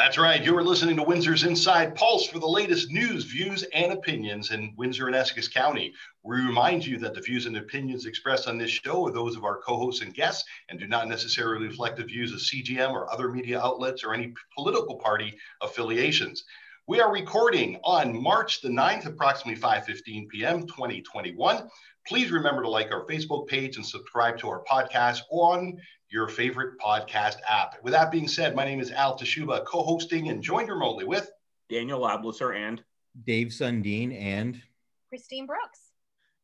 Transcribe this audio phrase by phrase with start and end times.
[0.00, 0.42] That's right.
[0.42, 4.72] You are listening to Windsor's Inside Pulse for the latest news, views, and opinions in
[4.78, 5.92] Windsor and Essex County.
[6.22, 9.44] We remind you that the views and opinions expressed on this show are those of
[9.44, 13.12] our co hosts and guests and do not necessarily reflect the views of CJAM or
[13.12, 16.44] other media outlets or any political party affiliations.
[16.86, 21.68] We are recording on March the 9th, approximately 5:15 p.m., 2021.
[22.06, 25.78] Please remember to like our Facebook page and subscribe to our podcast on
[26.08, 27.76] your favorite podcast app.
[27.82, 31.30] With that being said, my name is Al Tashuba, co-hosting and joined remotely with
[31.68, 32.82] Daniel Ablisser and
[33.24, 34.60] Dave Sundin and
[35.08, 35.80] Christine Brooks.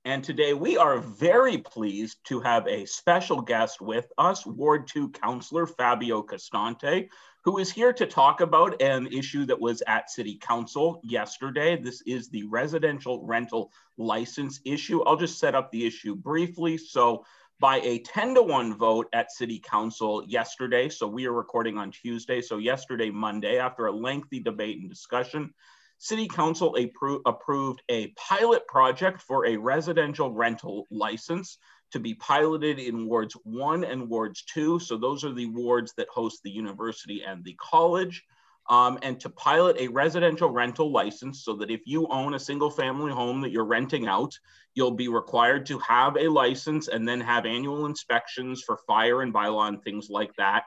[0.04, 5.10] And today we are very pleased to have a special guest with us, Ward 2
[5.10, 7.08] Councillor Fabio Costante,
[7.46, 11.80] who is here to talk about an issue that was at City Council yesterday.
[11.80, 15.04] This is the residential rental license issue.
[15.04, 16.76] I'll just set up the issue briefly.
[16.76, 17.24] So
[17.60, 20.88] by a 10 to 1 vote at City Council yesterday.
[20.88, 22.40] So we are recording on Tuesday.
[22.42, 25.54] So yesterday, Monday, after a lengthy debate and discussion,
[25.98, 31.58] City Council appro approved a pilot project for a residential rental license
[31.92, 34.78] to be piloted in wards one and wards two.
[34.78, 38.24] So those are the wards that host the university and the college
[38.68, 42.70] um, and to pilot a residential rental license so that if you own a single
[42.70, 44.36] family home that you're renting out,
[44.74, 49.32] you'll be required to have a license and then have annual inspections for fire and
[49.32, 50.64] bylaw and things like that.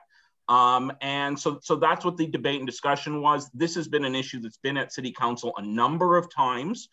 [0.48, 3.48] Um, and so, so that's what the debate and discussion was.
[3.54, 6.88] This has been an issue that's been at City Council a number of times.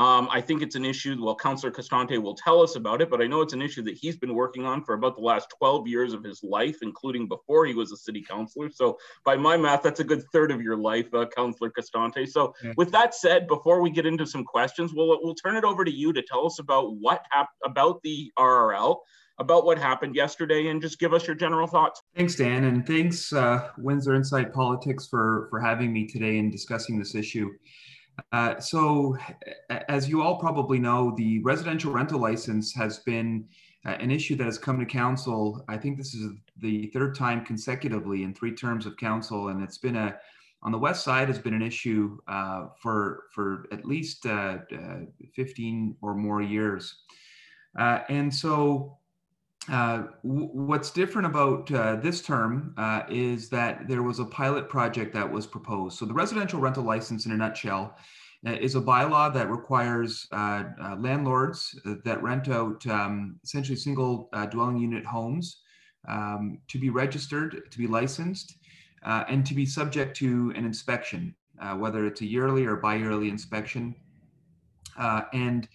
[0.00, 3.20] Um, I think it's an issue, well, Councillor Costante will tell us about it, but
[3.20, 5.86] I know it's an issue that he's been working on for about the last 12
[5.86, 8.70] years of his life, including before he was a city councillor.
[8.70, 12.26] So by my math, that's a good third of your life, uh, Councillor Costante.
[12.26, 12.72] So yeah.
[12.78, 15.92] with that said, before we get into some questions, we'll, we'll turn it over to
[15.92, 18.96] you to tell us about what happened, about the RRL,
[19.38, 22.00] about what happened yesterday and just give us your general thoughts.
[22.16, 26.98] Thanks, Dan, and thanks, uh, Windsor Insight Politics, for, for having me today and discussing
[26.98, 27.50] this issue.
[28.32, 29.16] Uh, so,
[29.88, 33.46] as you all probably know, the residential rental license has been
[33.86, 35.64] uh, an issue that has come to council.
[35.68, 39.78] I think this is the third time consecutively in three terms of council, and it's
[39.78, 40.16] been a
[40.62, 44.98] on the west side has been an issue uh, for for at least uh, uh,
[45.34, 46.98] 15 or more years.
[47.78, 48.98] and so
[49.68, 55.12] uh, what's different about uh, this term uh, is that there was a pilot project
[55.12, 55.98] that was proposed.
[55.98, 57.96] So the residential rental license, in a nutshell,
[58.46, 60.64] uh, is a bylaw that requires uh,
[60.98, 65.60] landlords that rent out um, essentially single dwelling unit homes
[66.08, 68.56] um, to be registered, to be licensed,
[69.04, 71.34] and to be subject to an inspection,
[71.76, 73.94] whether it's a yearly or bi-yearly inspection.
[75.34, 75.68] and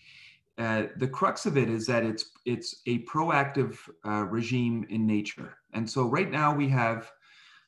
[0.58, 5.58] uh, the crux of it is that it's it's a proactive uh, regime in nature.
[5.74, 7.12] And so right now we have,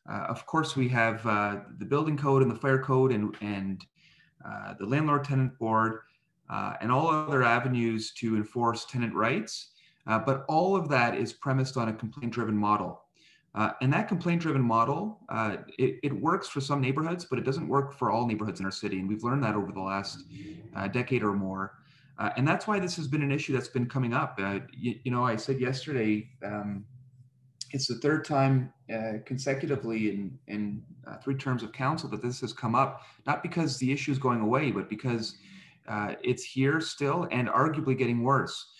[0.10, 3.86] uh, of course, we have uh, the building code and the fire code and and
[4.46, 6.00] uh, the landlord tenant board
[6.50, 9.72] and all other avenues to enforce tenant rights.
[10.06, 13.02] but all of that is premised on a complaint-driven model.
[13.82, 15.20] and that complaint-driven model,
[15.78, 18.72] it, it, works for some neighborhoods, but it doesn't work for all neighborhoods in our
[18.72, 19.00] city.
[19.00, 20.24] And we've learned that over the last
[20.94, 21.74] decade or more.
[22.20, 24.40] Uh, and that's why this has been an issue that's been coming up.
[24.42, 26.86] Uh, you, you, know, I said yesterday, um,
[27.72, 32.42] it's the third time uh, consecutively in, in uh, three terms of council that this
[32.42, 35.38] has come up, not because the issue is going away, but because
[35.88, 38.72] uh, it's here still and arguably getting worse.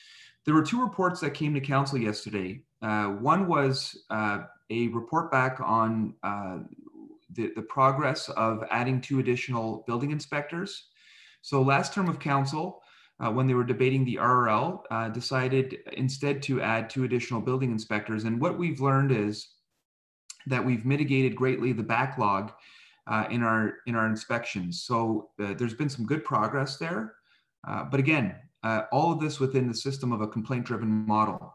[0.46, 2.62] There were two reports that came to council yesterday.
[2.82, 10.12] Uh, one was a report back on the, the progress of adding two additional building
[10.12, 10.88] inspectors.
[11.42, 12.82] So last term of council,
[13.20, 17.72] uh, when they were debating the RRL, uh, decided instead to add two additional building
[17.72, 18.26] inspectors.
[18.26, 19.48] And what we've learned is
[20.46, 22.52] that we've mitigated greatly the backlog
[23.08, 24.84] uh, in our in our inspections.
[24.84, 27.16] So uh, there's been some good progress there.
[27.68, 31.54] Uh, but again, uh, all of this within the system of a complaint-driven model.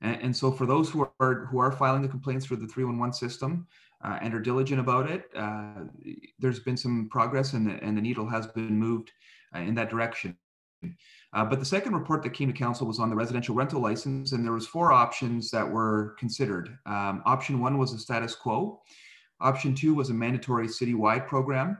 [0.00, 3.12] And, and, so for those who are who are filing the complaints for the 311
[3.12, 3.66] system
[4.02, 5.30] and are diligent about it,
[6.38, 9.12] there's been some progress and the, and the needle has been moved
[9.54, 10.36] in that direction.
[11.34, 14.32] Uh, but the second report that came to council was on the residential rental license,
[14.32, 16.76] and there was four options that were considered.
[16.86, 18.82] Um, option one was a status quo.
[19.40, 21.78] Option two was a mandatory citywide program.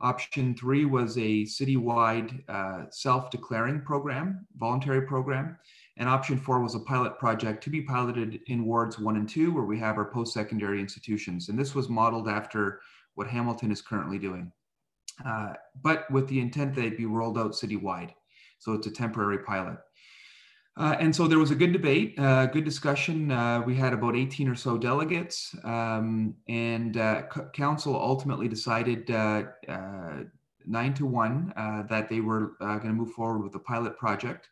[0.00, 5.56] Option three was a citywide uh, self-declaring program, voluntary program.
[5.96, 9.52] And option four was a pilot project to be piloted in wards one and two,
[9.52, 11.48] where we have our post-secondary institutions.
[11.48, 12.80] And this was modeled after
[13.14, 14.52] what Hamilton is currently doing,
[15.24, 18.10] uh, but with the intent that it be rolled out citywide.
[18.58, 19.78] So it's a temporary pilot.
[20.78, 23.30] Uh, and so there was a good debate, uh, good discussion.
[23.30, 27.22] Uh, we had about 18 or so delegates, um, and uh,
[27.54, 30.18] council ultimately decided uh, uh,
[30.66, 31.50] nine to one
[31.88, 34.48] that they were going to move forward with the pilot project.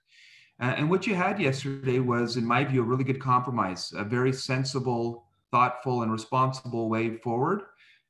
[0.61, 4.33] and what you had yesterday was, in my view, a really good compromise, a very
[4.33, 7.65] sensible, thoughtful, and responsible way forward.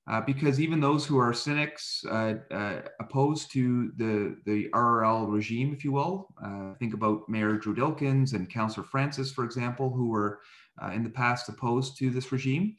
[0.06, 5.72] Uh, because even those who are cynics uh, uh, opposed to the, the RRL regime,
[5.72, 10.08] if you will, uh, think about Mayor Drew Dilkens and Councillor Francis, for example, who
[10.08, 10.40] were
[10.82, 12.76] uh, in the past opposed to this regime,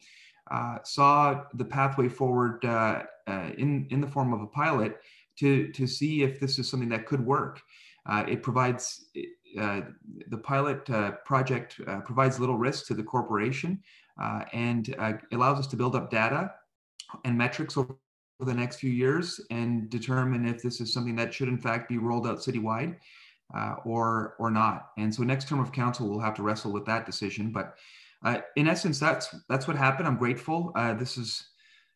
[0.52, 2.64] uh, saw the pathway forward
[3.58, 4.98] in, in the form of a pilot
[5.40, 7.60] to, to see if this is something that could work.
[8.28, 9.08] it provides,
[9.56, 10.86] the pilot
[11.26, 13.82] project provides little risk to the corporation
[14.54, 14.96] and
[15.32, 16.52] allows us to build up data
[17.24, 17.96] and metrics over
[18.40, 21.98] the next few years and determine if this is something that should in fact be
[21.98, 22.98] rolled out citywide
[23.56, 24.90] uh, or or not.
[24.98, 27.52] And so next term of council we'll have to wrestle with that decision.
[27.52, 27.76] But
[28.24, 30.08] uh, in essence, that's that's what happened.
[30.08, 30.72] I'm grateful.
[30.76, 31.50] Uh, this is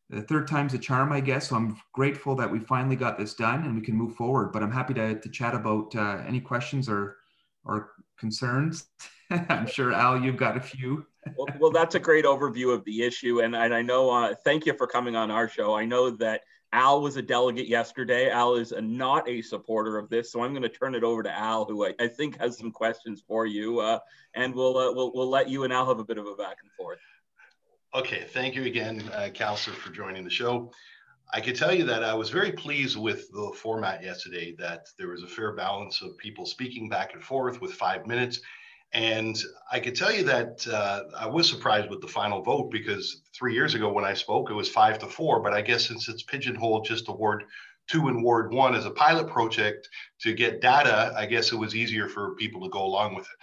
[0.10, 1.50] the third time's a charm, I guess.
[1.50, 4.52] So I'm grateful that we finally got this done and we can move forward.
[4.52, 7.18] But I'm happy to, to chat about uh, any questions or
[7.66, 8.88] or concerns.
[9.30, 11.06] I'm sure Al, you've got a few
[11.36, 13.42] well, well, that's a great overview of the issue.
[13.42, 15.76] And, and I know, uh, thank you for coming on our show.
[15.76, 18.30] I know that Al was a delegate yesterday.
[18.30, 20.32] Al is a, not a supporter of this.
[20.32, 22.72] So I'm going to turn it over to Al, who I, I think has some
[22.72, 23.80] questions for you.
[23.80, 24.00] Uh,
[24.34, 26.58] and we'll, uh, we'll, we'll let you and Al have a bit of a back
[26.62, 27.00] and forth.
[27.96, 28.26] Okay.
[28.30, 30.72] Thank you again, uh, for joining the show.
[31.32, 35.10] I can tell you that I was very pleased with the format yesterday, that there
[35.10, 38.42] was a fair balance of people speaking back and forth with five minutes
[38.92, 39.38] and
[39.72, 43.54] I can tell you that uh, I was surprised with the final vote because three
[43.54, 45.42] years ago when I spoke, it was five to four.
[45.42, 47.44] But I guess since it's pigeonholed just to Ward
[47.88, 49.90] two and Ward one as a pilot project
[50.22, 53.38] to get data, I guess it was easier for people to go along with it.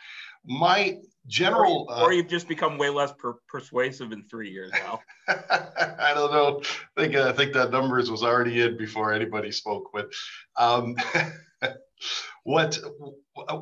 [0.45, 5.01] My general, or, or you've just become way less per- persuasive in three years now.
[5.29, 6.61] I don't know.
[6.97, 9.91] I think I think that numbers was already in before anybody spoke.
[9.93, 10.11] But
[10.57, 10.97] um,
[12.45, 12.79] what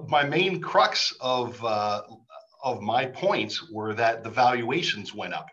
[0.08, 2.02] my main crux of uh,
[2.62, 5.48] of my points were that the valuations went up.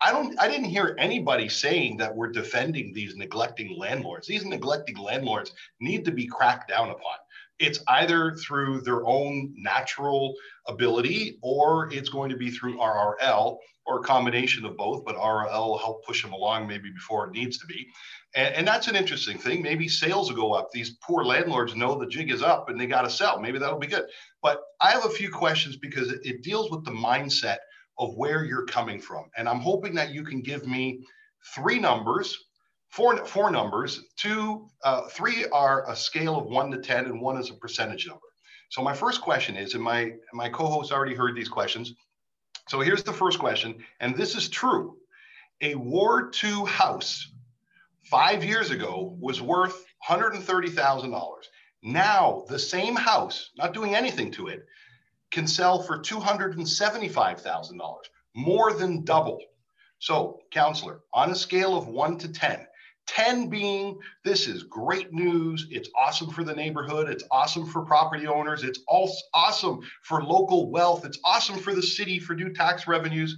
[0.00, 4.26] I don't I didn't hear anybody saying that we're defending these neglecting landlords.
[4.26, 7.16] These neglecting landlords need to be cracked down upon.
[7.62, 10.34] It's either through their own natural
[10.66, 13.56] ability or it's going to be through RRL
[13.86, 17.32] or a combination of both, but RRL will help push them along maybe before it
[17.32, 17.86] needs to be.
[18.34, 19.62] And, and, that's an interesting thing.
[19.62, 20.70] Maybe sales will go up.
[20.72, 23.40] These poor landlords know the jig is up and they got to sell.
[23.40, 24.06] Maybe that'll be good.
[24.42, 27.58] But I have a few questions because it, it deals with the mindset
[27.98, 29.26] of where you're coming from.
[29.36, 31.04] And I'm hoping that you can give me
[31.54, 32.36] three numbers,
[32.92, 34.04] four, four numbers.
[34.16, 38.06] Two, uh, three are a scale of one to 10, and one is a percentage
[38.06, 38.20] number.
[38.70, 41.94] So my first question is, and my, my co-host already heard these questions.
[42.68, 44.96] So here's the first question, and this is true.
[45.62, 47.32] A Ward 2 house
[48.04, 51.32] five years ago was worth $130,000.
[51.82, 54.64] Now, the same house, not doing anything to it,
[55.30, 57.96] can sell for $275,000,
[58.34, 59.40] more than double.
[59.98, 62.66] So, counselor, on a scale of one to 10,
[63.06, 68.26] 10 being this is great news, it's awesome for the neighborhood, it's awesome for property
[68.26, 73.36] owners, it's awesome for local wealth, it's awesome for the city for new tax revenues.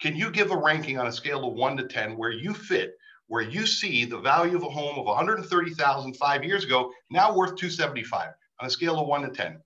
[0.00, 2.94] Can you give a ranking on a scale of one to 10 where you fit
[3.28, 7.56] where you see the value of a home of 130,000 five years ago now worth
[7.56, 9.60] 275 on a scale of one to 10.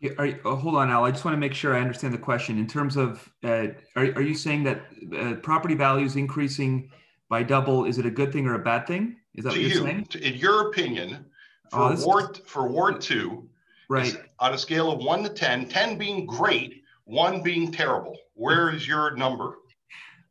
[0.00, 1.04] Yeah, are, oh, hold on, Al.
[1.04, 2.58] I just want to make sure I understand the question.
[2.58, 4.82] In terms of, uh, are, are you saying that
[5.18, 6.90] uh, property values increasing
[7.30, 9.16] by double is it a good thing or a bad thing?
[9.34, 10.04] Is that to what you're you, saying?
[10.10, 11.24] To, in your opinion,
[11.70, 12.42] for oh, Ward is...
[12.44, 13.48] for Ward two,
[13.88, 14.14] right?
[14.40, 18.16] On a scale of one to 10, 10 being great, one being terrible.
[18.34, 19.54] Where is your number?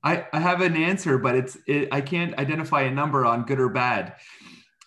[0.03, 3.59] I, I have an answer, but it's it, I can't identify a number on good
[3.59, 4.15] or bad.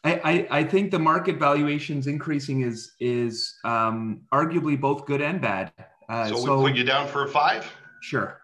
[0.05, 5.41] I, I, I think the market valuations increasing is is um, arguably both good and
[5.41, 5.73] bad.
[6.09, 7.71] Uh, so, so we put you down for a five.
[8.01, 8.41] Sure.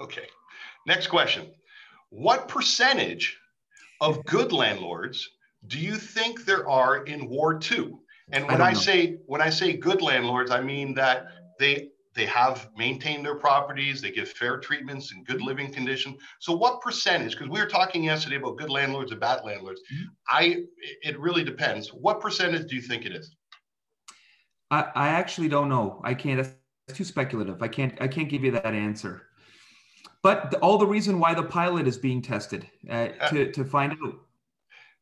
[0.00, 0.26] Okay.
[0.86, 1.46] Next question:
[2.10, 3.36] What percentage
[4.00, 5.28] of good landlords
[5.66, 8.00] do you think there are in Ward Two?
[8.30, 11.26] And when I, I say when I say good landlords, I mean that
[11.58, 16.16] they they have maintained their properties, they give fair treatments and good living conditions.
[16.40, 20.04] So what percentage, because we were talking yesterday about good landlords and bad landlords, mm-hmm.
[20.28, 20.62] I
[21.02, 21.88] it really depends.
[21.88, 23.34] What percentage do you think it is?
[24.70, 26.00] I, I actually don't know.
[26.04, 27.62] I can't that's too speculative.
[27.62, 29.27] I can't I can't give you that answer.
[30.22, 33.92] But the, all the reason why the pilot is being tested uh, to, to find
[33.92, 34.14] out.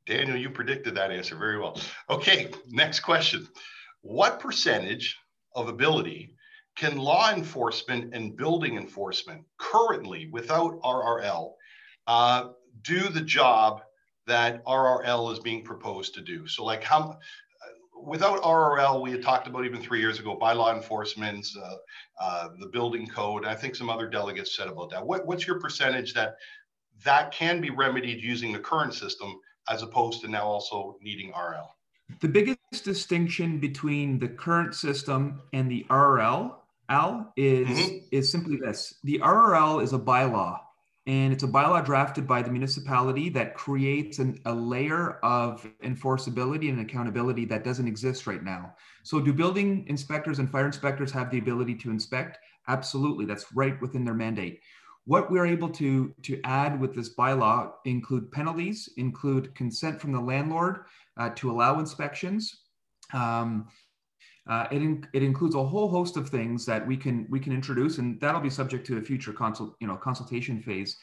[0.06, 1.80] Daniel, you predicted that answer very well.
[2.08, 3.48] Okay, next question.
[4.02, 5.18] What percentage
[5.54, 6.36] of ability,
[6.76, 11.52] can law enforcement and building enforcement currently without RRL
[12.06, 12.48] uh,
[12.82, 13.80] do the job
[14.26, 16.46] that RRL is being proposed to do?
[16.46, 17.18] So, like, how
[18.04, 21.74] without RRL, we had talked about even three years ago by law enforcement, uh,
[22.20, 23.44] uh, the building code.
[23.44, 25.06] I think some other delegates said about that.
[25.06, 26.36] What, what's your percentage that
[27.04, 29.38] that can be remedied using the current system
[29.68, 31.74] as opposed to now also needing RL?
[32.20, 36.54] The biggest distinction between the current system and the RRL
[36.88, 37.96] Al is mm-hmm.
[38.12, 40.60] is simply this: the RRL is a bylaw,
[41.06, 46.68] and it's a bylaw drafted by the municipality that creates an, a layer of enforceability
[46.68, 48.74] and accountability that doesn't exist right now.
[49.04, 52.38] So, do building inspectors and fire inspectors have the ability to inspect?
[52.68, 54.60] Absolutely, that's right within their mandate.
[55.04, 60.20] What we're able to to add with this bylaw include penalties, include consent from the
[60.20, 60.86] landlord
[61.16, 62.62] uh, to allow inspections.
[63.12, 63.68] Um,
[64.48, 67.52] uh, it, in, it includes a whole host of things that we can we can
[67.52, 70.96] introduce, and that'll be subject to a future consult you know consultation phase.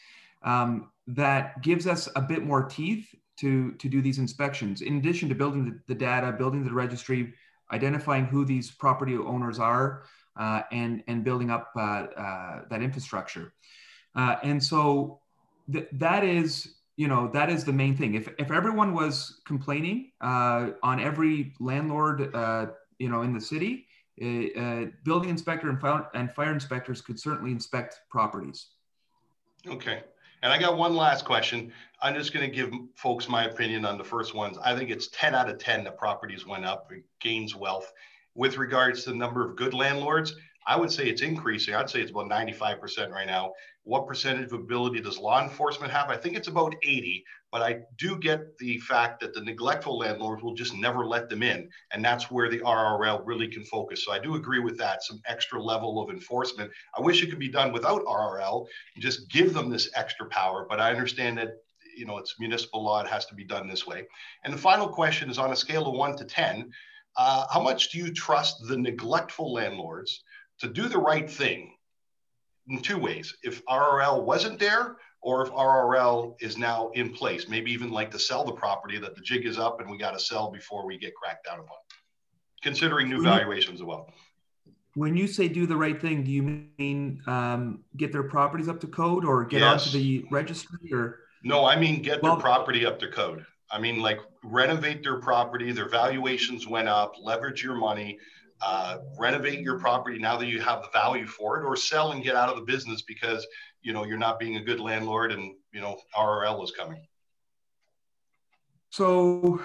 [0.44, 4.82] Um, that gives us a bit more teeth to to do these inspections.
[4.82, 7.34] In addition to building the, the data, building the registry,
[7.72, 10.04] identifying who these property owners are,
[10.38, 13.54] uh, and and building up uh, uh that infrastructure.
[14.16, 15.20] Uh, and so
[15.72, 18.14] th- that is you know that is the main thing.
[18.14, 22.34] If if everyone was complaining uh, on every landlord
[23.04, 23.86] you know, in the city,
[24.22, 28.68] uh, uh, building inspector and fire, and fire inspectors could certainly inspect properties.
[29.68, 30.04] Okay.
[30.42, 31.74] And I got one last question.
[32.02, 34.58] I'm just going to give folks my opinion on the first ones.
[34.64, 37.92] I think it's 10 out of 10 the properties went up, gains wealth.
[38.36, 41.75] With regards to the number of good landlords, I would say it's increasing.
[41.75, 43.53] I'd say it's about 95% right now.
[43.84, 46.10] What percentage of ability does law enforcement have?
[46.10, 50.41] I think it's about 80, but I do get the fact that the neglectful landlords
[50.41, 51.70] will just never let them in.
[51.91, 54.05] And that's where the RRL really can focus.
[54.05, 56.72] So I do agree with that, some extra level of enforcement.
[56.98, 58.65] I wish it could be done without RRL,
[59.00, 60.65] just give them this extra power.
[60.70, 61.50] But I understand that
[61.96, 64.08] you know it's municipal law, it has to be done this way.
[64.43, 66.72] And the final question is on a scale of one to 10,
[67.17, 70.24] uh, how much do you trust the neglectful landlords
[70.60, 71.74] to do the right thing
[72.68, 73.36] in two ways.
[73.44, 78.20] If RRL wasn't there, or if RRL is now in place, maybe even like to
[78.20, 80.98] sell the property that the jig is up and we got to sell before we
[80.98, 81.78] get cracked down upon,
[82.62, 84.10] considering new valuations as well.
[84.96, 88.80] When you say do the right thing, do you mean um, get their properties up
[88.82, 89.88] to code or get yes.
[89.88, 91.20] onto the registry or?
[91.44, 93.46] No, I mean get well, their property up to code.
[93.72, 98.20] I mean like renovate their property, their valuations went up, leverage your money,
[98.63, 102.24] uh, renovate your property now that you have the value for it or sell and
[102.24, 103.46] get out of the business because
[103.82, 107.05] you know you're not being a good landlord and you know rrl is coming.
[108.89, 109.62] So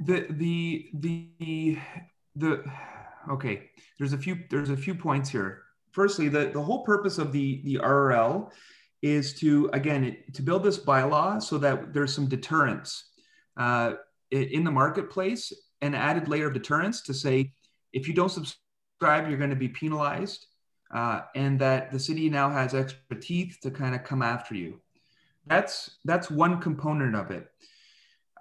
[0.00, 1.78] the the the
[2.36, 2.64] the
[3.30, 5.62] okay there's a few there's a few points here.
[5.92, 8.50] Firstly the the whole purpose of the the rrl
[9.00, 13.10] is to again it, to build this bylaw so that there's some deterrence
[13.56, 13.94] uh,
[14.30, 17.52] in the marketplace an added layer of deterrence to say
[17.94, 20.46] if you don't subscribe, you're going to be penalized,
[20.92, 24.80] uh, and that the city now has extra teeth to kind of come after you.
[25.46, 27.46] That's that's one component of it.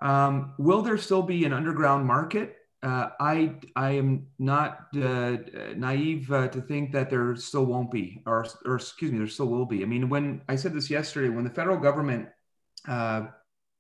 [0.02, 2.58] Um, will there still be an underground market?
[2.82, 5.38] Uh, I I am not uh,
[5.76, 9.48] naive uh, to think that there still won't be, or or excuse me, there still
[9.48, 9.84] will be.
[9.84, 12.28] I mean, when I said this yesterday, when the federal government
[12.88, 13.28] uh,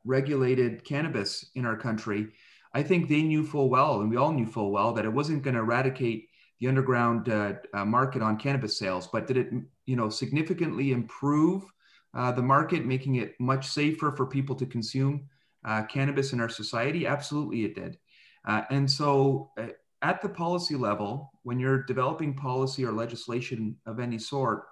[0.05, 2.31] regulated cannabis in our country,
[2.73, 5.43] I think they knew full well, and we all knew full well, that it wasn't
[5.43, 6.27] going to eradicate
[6.59, 9.49] the underground uh, uh, market on cannabis sales, but did it,
[9.85, 11.63] you know, significantly improve
[12.15, 15.27] uh, the market, making it much safer for people to consume
[15.65, 17.05] uh, cannabis in our society?
[17.05, 17.97] Absolutely, it did.
[18.47, 19.67] Uh, and so, uh,
[20.01, 24.63] at the policy level, when you're developing policy or legislation of any sort,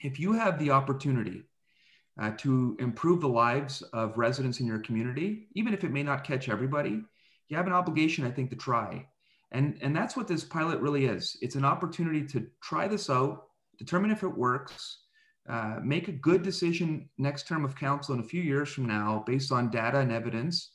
[0.00, 1.42] if you have the opportunity
[2.36, 6.48] to improve the lives of residents in your community, even if it may not catch
[6.48, 7.02] everybody,
[7.52, 9.06] you have an obligation, I think, to try.
[9.52, 11.36] And, and that's what this pilot really is.
[11.42, 13.44] It's an opportunity to try this out,
[13.78, 15.00] determine if it works,
[15.46, 19.22] uh, make a good decision next term of council in a few years from now
[19.26, 20.70] based on data and evidence,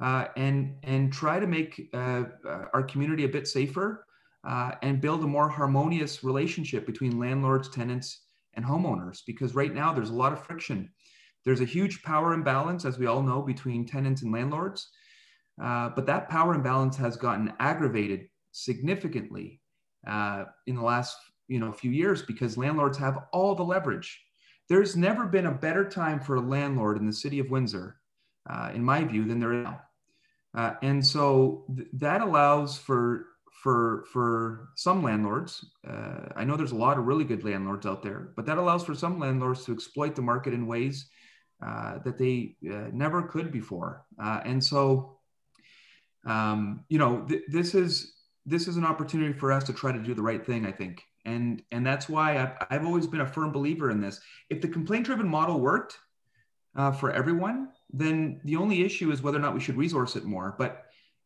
[0.00, 4.06] uh, and, and try to make uh, uh our community a bit safer
[4.44, 8.20] uh, and build a more harmonious relationship between landlords, tenants,
[8.54, 9.22] and homeowners.
[9.26, 10.88] Because right now there's a lot of friction.
[11.44, 14.88] There's a huge power imbalance, as we all know, between tenants and landlords.
[15.60, 19.60] Uh, but that power imbalance has gotten aggravated significantly
[20.06, 21.16] uh, in the last
[21.48, 24.22] you know few years because landlords have all the leverage.
[24.68, 27.96] There's never been a better time for a landlord in the city of Windsor,
[28.48, 29.80] uh, in my view, than there is now.
[30.54, 33.26] Uh, and so th- that allows for
[33.62, 35.64] for for some landlords.
[35.86, 38.84] Uh, I know there's a lot of really good landlords out there, but that allows
[38.84, 41.08] for some landlords to exploit the market in ways
[41.64, 44.04] uh, that they never could before.
[44.18, 45.18] And so,
[46.24, 48.14] um, you know, th- this is
[48.44, 50.66] this is an opportunity for us to try to do the right thing.
[50.66, 54.20] I think, and and that's why I've, I've always been a firm believer in this.
[54.50, 55.98] If the complaint-driven model worked
[56.76, 60.24] uh, for everyone, then the only issue is whether or not we should resource it
[60.24, 60.54] more.
[60.58, 60.84] But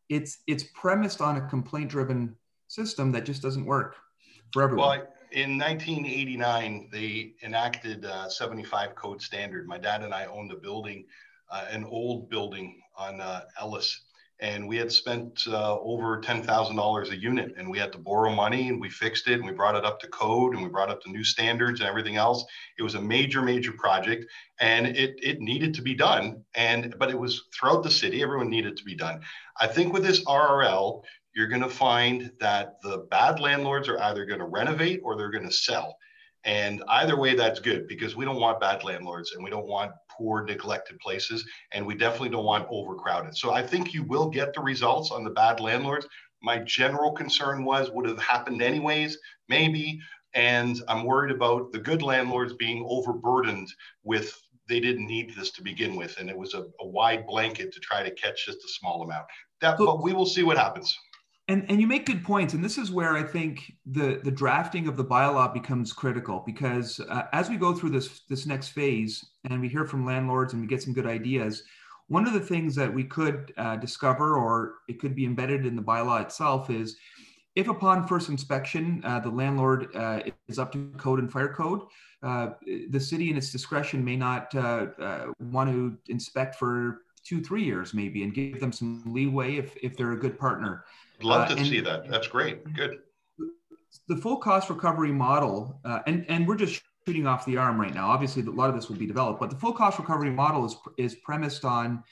[0.09, 2.35] it's it's premised on a complaint driven
[2.67, 3.95] system that just doesn't work
[4.51, 4.89] for everyone.
[4.89, 9.67] Well, in 1989, they enacted uh, 75 code standard.
[9.67, 11.05] My dad and I owned a building,
[11.51, 14.06] uh, an old building on uh, Ellis,
[14.39, 18.69] and we had spent uh, over $10,000 a unit, and we had to borrow money,
[18.69, 21.01] and we fixed it, and we brought it up to code, and we brought up
[21.01, 22.45] to new standards and everything else.
[22.77, 24.25] It was a major, major project,
[24.59, 28.21] and it it needed to be done, and but it was throughout the city.
[28.21, 29.21] Everyone needed to be done.
[29.59, 31.01] I think with this RRL,
[31.33, 35.31] you're going to find that the bad landlords are either going to renovate or they're
[35.31, 35.97] going to sell.
[36.43, 39.91] And either way, that's good because we don't want bad landlords and we don't want
[40.17, 41.47] poor, neglected places.
[41.71, 43.35] And we definitely don't want overcrowded.
[43.35, 46.07] So I think you will get the results on the bad landlords.
[46.41, 49.17] My general concern was would have happened anyways,
[49.49, 49.99] maybe.
[50.33, 53.69] And I'm worried about the good landlords being overburdened
[54.03, 56.17] with they didn't need this to begin with.
[56.19, 59.25] And it was a, a wide blanket to try to catch just a small amount.
[59.61, 60.95] That, but we will see what happens.
[61.49, 64.87] And, and you make good points, and this is where I think the, the drafting
[64.87, 69.23] of the bylaw becomes critical because uh, as we go through this this next phase
[69.49, 71.63] and we hear from landlords and we get some good ideas,
[72.07, 75.77] one of the things that we could uh, discover or it could be embedded in
[75.77, 76.97] the bylaw itself is
[77.55, 81.81] if upon first inspection uh, the landlord uh, is up to code and fire code,
[82.23, 82.49] uh,
[82.89, 84.87] the city in its discretion may not uh,
[85.39, 89.97] want to inspect for two, three years maybe and give them some leeway if, if
[89.97, 90.85] they're a good partner.
[91.21, 92.09] Love uh, to uh, see that.
[92.09, 92.73] That's great.
[92.73, 92.99] Good.
[94.07, 97.93] The full cost recovery model, uh, and and we're just shooting off the arm right
[97.93, 98.09] now.
[98.09, 100.75] Obviously, a lot of this will be developed, but the full cost recovery model is
[100.97, 102.03] is premised on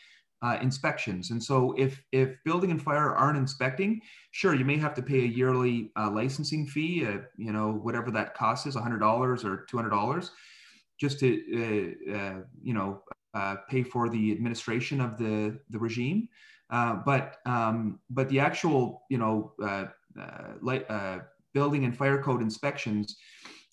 [0.41, 1.31] uh, inspections.
[1.31, 5.19] And so, if if building and fire aren't inspecting, sure, you may have to pay
[5.19, 7.05] a yearly uh, licensing fee.
[7.05, 10.31] Uh, you know, whatever that cost is, hundred dollars or two hundred dollars,
[10.99, 11.27] just to
[12.13, 13.03] uh, you know
[13.69, 16.27] pay for the administration of the the regime.
[16.69, 19.85] Uh, but um, but the actual you know uh,
[20.19, 21.19] uh, light, uh,
[21.53, 23.17] building and fire code inspections,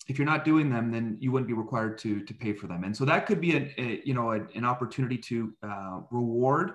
[0.07, 2.83] if you're not doing them, then you wouldn't be required to to pay for them.
[2.83, 6.73] And so that could be a, a you know a, an opportunity to uh, reward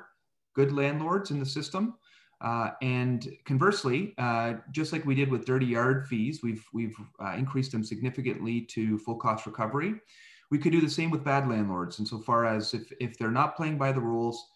[0.54, 1.94] good landlords in the system.
[2.40, 7.34] Uh, and conversely, uh, just like we did with dirty yard fees, we've we've uh,
[7.36, 9.94] increased them significantly to full cost recovery.
[10.50, 13.78] We could do the same with bad landlords, insofar as if if they're not playing
[13.78, 14.48] by the rules,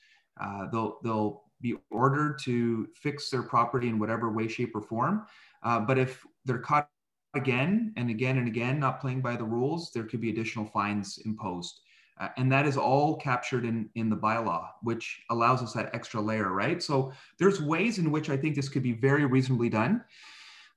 [0.72, 5.26] they'll they'll be ordered to fix their property in whatever way, shape, or form.
[5.62, 6.88] Uh, but if they're caught
[7.34, 11.18] again and again and again not playing by the rules, there could be additional fines
[11.24, 11.80] imposed.
[12.20, 16.20] Uh, and that is all captured in, in the bylaw, which allows us that extra
[16.20, 16.82] layer, right?
[16.82, 20.04] So there's ways in which I think this could be very reasonably done.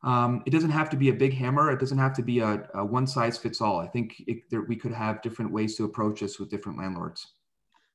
[0.03, 1.71] Um, it doesn't have to be a big hammer.
[1.71, 3.79] It doesn't have to be a, a one size fits all.
[3.79, 7.33] I think it, there, we could have different ways to approach this with different landlords.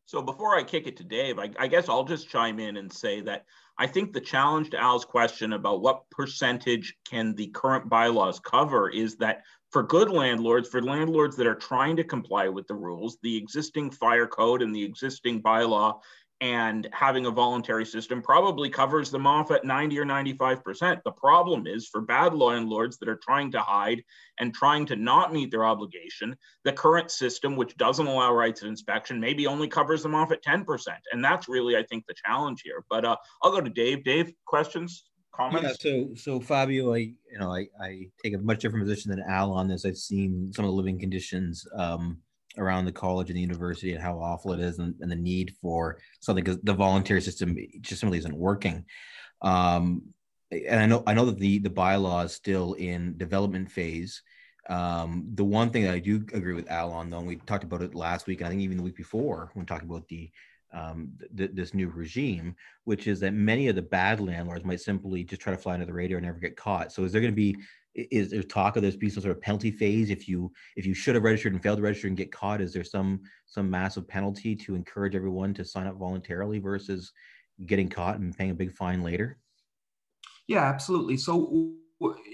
[0.07, 2.93] So before I kick it to Dave, I, I, guess I'll just chime in and
[2.93, 3.45] say that
[3.79, 8.91] I think the challenge to Al's question about what percentage can the current bylaws cover
[8.91, 13.19] is that for good landlords, for landlords that are trying to comply with the rules,
[13.23, 16.01] the existing fire code and the existing bylaw
[16.41, 21.03] and having a voluntary system probably covers them off at 90 or 95%.
[21.05, 24.03] The problem is for bad landlords that are trying to hide
[24.39, 28.69] and trying to not meet their obligation, the current system, which doesn't allow rights of
[28.69, 30.65] inspection, maybe only covers them off at 10%.
[31.13, 32.85] And that's really, I think, the challenge here.
[32.89, 34.03] But uh, I'll go to Dave.
[34.05, 35.05] Dave, questions?
[35.35, 35.79] Comments?
[35.85, 39.23] Yeah, so so Fabio, I you know I, I take a much different position than
[39.29, 39.87] Al on this.
[39.87, 42.19] I've seen some of the living conditions um,
[42.59, 45.55] around the college and the university and how awful it is and, and the need
[45.61, 48.85] for something because the voluntary system just simply isn't working.
[49.43, 50.03] Um,
[50.51, 54.23] and I know I know that the the bylaw is still in development phase.
[54.69, 57.65] Um, the one thing that I do agree with Al on, though, and we talked
[57.65, 60.31] about it last week, and I think even the week before when talking about the
[60.73, 65.25] um, th- this new regime, which is that many of the bad landlords might simply
[65.25, 66.93] just try to fly under the radar and never get caught.
[66.93, 67.57] So, is there going to be
[67.95, 70.95] is there talk of this be some sort of penalty phase if you if you
[70.95, 72.61] should have registered and failed to register and get caught?
[72.61, 77.13] Is there some some massive penalty to encourage everyone to sign up voluntarily versus
[77.67, 79.39] getting caught and paying a big fine later?
[80.47, 81.17] Yeah absolutely.
[81.17, 81.75] So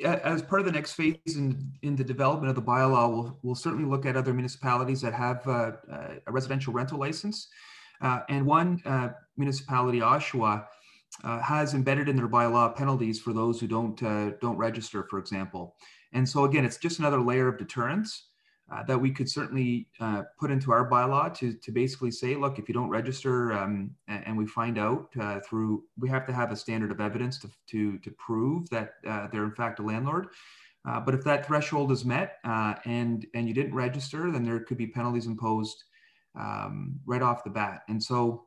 [0.04, 3.54] as part of the next phase in, in the development of the bylaw we'll, we'll
[3.54, 7.48] certainly look at other municipalities that have uh, uh a residential rental license.
[8.02, 10.66] Uh, and one uh, municipality oshawa
[11.24, 15.18] uh, has embedded in their bylaw penalties for those who don't uh, don't register, for
[15.18, 15.76] example.
[16.12, 18.28] And so again, it's just another layer of deterrence
[18.72, 22.58] uh, that we could certainly uh, put into our bylaw to, to basically say, look,
[22.58, 26.50] if you don't register um, and, we find out uh, through, we have to have
[26.50, 30.28] a standard of evidence to, to, to prove that uh, they're in fact a landlord.
[31.04, 34.86] But if that threshold is met and, and you didn't register, then there could be
[34.86, 35.82] penalties imposed
[36.36, 37.82] um, right off the bat.
[37.88, 38.44] And so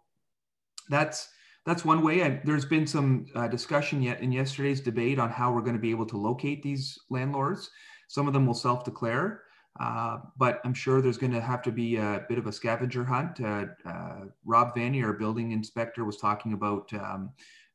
[0.90, 1.30] that's,
[1.70, 2.24] that's one way.
[2.24, 5.92] I, there's been some discussion yet in yesterday's debate on how we're going to be
[5.92, 7.70] able to locate these landlords.
[8.08, 9.44] Some of them will self-declare.
[9.80, 13.06] Uh, but I'm sure there's going to have to be a bit of a scavenger
[13.06, 13.40] hunt.
[13.40, 17.32] Uh, uh, Rob Vani, our building inspector, was talking about um,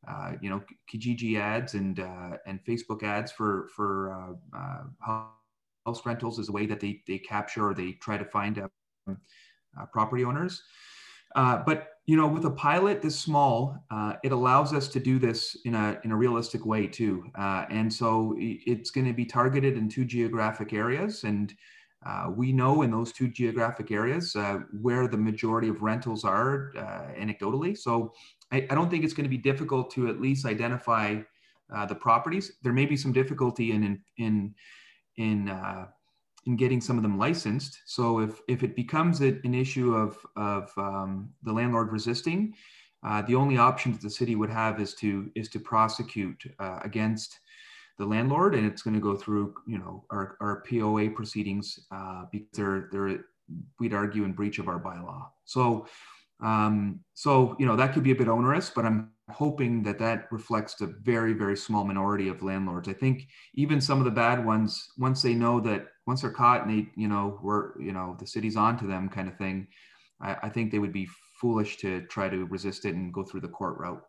[0.07, 4.37] uh, you know Kijiji ads and uh, and Facebook ads for for
[5.01, 9.19] house rentals as a way that they they capture or they try to find um,
[9.93, 10.63] property owners.
[11.35, 13.79] but you know, with a pilot this small,
[14.23, 17.25] it allows us to do this in a in a realistic way too.
[17.37, 21.55] and so it's going to be targeted in two geographic areas and
[22.05, 26.73] uh, we know in those two geographic areas uh, where the majority of rentals are
[26.77, 27.77] uh, anecdotally.
[27.77, 28.13] So
[28.53, 31.21] I, I, don't think it's going to be difficult to at least identify
[31.75, 32.53] uh, the properties.
[32.63, 34.55] There may be some difficulty in in in
[35.17, 35.87] in, uh,
[36.47, 37.81] in getting some of them licensed.
[37.87, 42.55] So if if it becomes an issue of of um, the landlord resisting,
[43.07, 47.39] uh, the only option that the city would have is to is to prosecute against
[47.99, 52.25] the landlord, and it's going to go through, you know, our, our POA proceedings uh,
[52.33, 53.25] because they're they're
[53.79, 55.27] we'd argue in breach of our bylaw.
[55.45, 55.87] So,
[56.41, 60.31] um, so you know that could be a bit onerous, but I'm hoping that that
[60.31, 62.89] reflects a very very small minority of landlords.
[62.89, 66.67] I think even some of the bad ones, once they know that once they're caught
[66.67, 69.67] and they, you know, we're you know the city's on to them kind of thing,
[70.21, 71.09] I, I think they would be
[71.41, 74.03] foolish to try to resist it and go through the court route.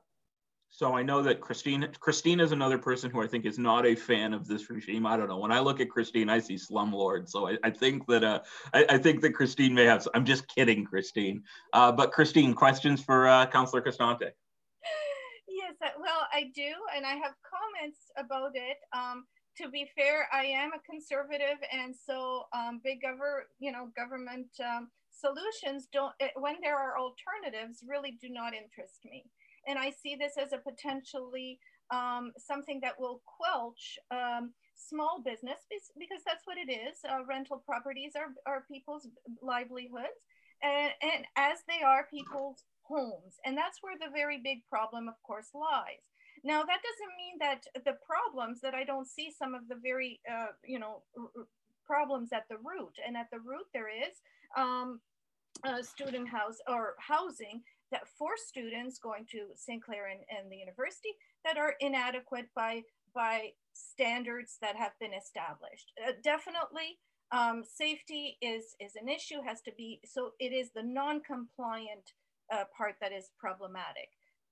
[0.70, 3.96] So I know that Christine Christine is another person who I think is not a
[3.96, 5.06] fan of this regime.
[5.06, 5.38] I don't know.
[5.38, 7.30] When I look at Christine, I see slumlord.
[7.30, 8.42] So I, I think that uh,
[8.74, 10.06] I, I, think that Christine may have.
[10.14, 11.44] I'm just kidding, Christine.
[11.72, 14.32] Uh, but Christine, questions for uh, Councillor Costante?
[16.06, 18.78] Well, I do, and I have comments about it.
[18.94, 19.26] Um,
[19.58, 24.54] to be fair, I am a conservative, and so um, big government, you know, government
[24.62, 26.14] um, solutions don't.
[26.20, 29.26] Eh, when there are alternatives, really do not interest me.
[29.66, 31.58] And I see this as a potentially
[31.90, 35.66] um, something that will quelch um, small business
[35.98, 37.00] because that's what it is.
[37.02, 39.08] Uh, rental properties are, are people's
[39.42, 40.22] livelihoods
[40.62, 43.36] and, and as they are people's homes.
[43.46, 46.04] And that's where the very big problem, of course, lies.
[46.44, 50.20] Now, that doesn't mean that the problems that I don't see some of the very,
[50.32, 51.02] uh, you know,
[51.86, 52.96] problems at the root.
[53.06, 54.22] And at the root, there is
[54.58, 55.00] um,
[55.82, 59.84] student house or housing that for students going to St.
[59.84, 62.82] Clair and, and the university that are inadequate by,
[63.14, 65.92] by standards that have been established.
[66.06, 67.00] Uh, definitely,
[67.32, 72.14] um, safety is, is an issue, has to be, so it is the non-compliant
[72.54, 74.10] uh, part that is problematic.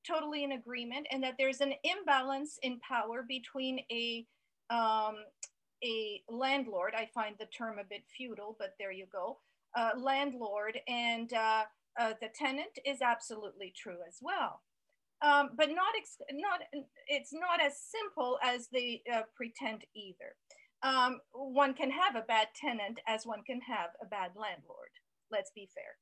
[0.07, 4.25] Totally in agreement, and that there's an imbalance in power between a
[4.69, 5.15] um,
[5.83, 6.93] a landlord.
[6.95, 9.39] I find the term a bit feudal, but there you go.
[9.75, 11.63] Uh, landlord and uh,
[11.99, 14.61] uh, the tenant is absolutely true as well.
[15.21, 15.93] Um, but not,
[16.33, 16.59] not,
[17.07, 20.35] it's not as simple as they uh, pretend either.
[20.83, 24.89] Um, one can have a bad tenant as one can have a bad landlord.
[25.31, 25.95] Let's be fair.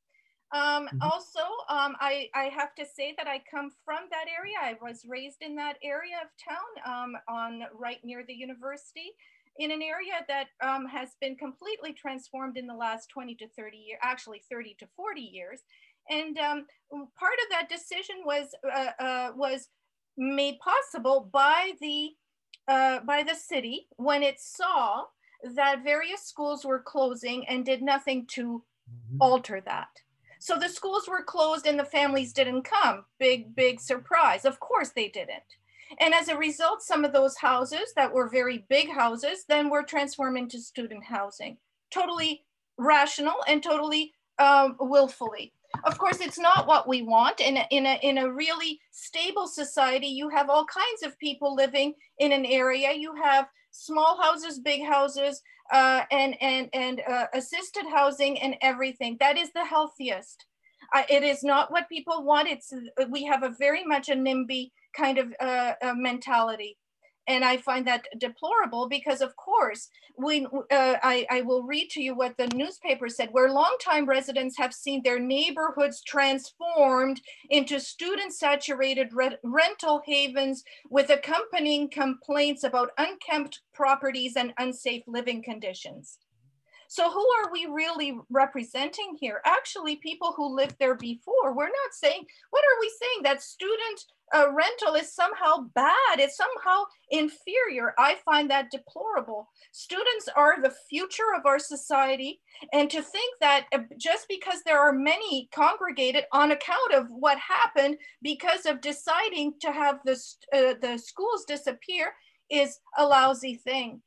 [0.53, 1.01] Um, mm-hmm.
[1.01, 4.57] Also, um, I, I, have to say that I come from that area.
[4.61, 9.13] I was raised in that area of town um, on right near the university
[9.59, 13.77] in an area that um, has been completely transformed in the last 20 to 30
[13.77, 15.61] years, actually 30 to 40 years.
[16.09, 19.69] And um, part of that decision was, uh, uh, was
[20.17, 22.09] made possible by the,
[22.67, 25.03] uh, by the city when it saw
[25.55, 29.17] that various schools were closing and did nothing to mm-hmm.
[29.21, 29.87] alter that.
[30.41, 33.05] So the schools were closed and the families didn't come.
[33.19, 34.43] Big, big surprise.
[34.43, 35.43] Of course they didn't.
[35.99, 39.83] And as a result, some of those houses that were very big houses then were
[39.83, 41.57] transformed into student housing.
[41.91, 42.43] Totally
[42.79, 45.53] rational and totally um, willfully.
[45.83, 47.39] Of course, it's not what we want.
[47.39, 51.53] In a, in, a, in a really stable society, you have all kinds of people
[51.53, 52.93] living in an area.
[52.93, 59.17] You have small houses, big houses, uh, and, and, and uh, assisted housing and everything.
[59.19, 60.45] That is the healthiest.
[60.93, 62.49] Uh, it is not what people want.
[62.49, 62.73] It's
[63.09, 66.77] we have a very much a NIMBY kind of uh, mentality.
[67.27, 72.01] And I find that deplorable because, of course, when uh, I, I will read to
[72.01, 78.33] you what the newspaper said, where longtime residents have seen their neighborhoods transformed into student
[78.33, 86.17] saturated re rental havens with accompanying complaints about unkempt properties and unsafe living conditions.
[86.91, 89.39] So who are we really representing here?
[89.45, 91.55] Actually, people who lived there before.
[91.55, 93.23] We're not saying, what are we saying?
[93.23, 96.19] That student uh, rental is somehow bad.
[96.19, 97.93] It's somehow inferior.
[97.97, 99.47] I find that deplorable.
[99.71, 102.41] Students are the future of our society.
[102.73, 107.37] And to think that uh, just because there are many congregated on account of what
[107.37, 110.21] happened because of deciding to have the,
[110.53, 112.15] uh, the schools disappear
[112.49, 114.01] is a lousy thing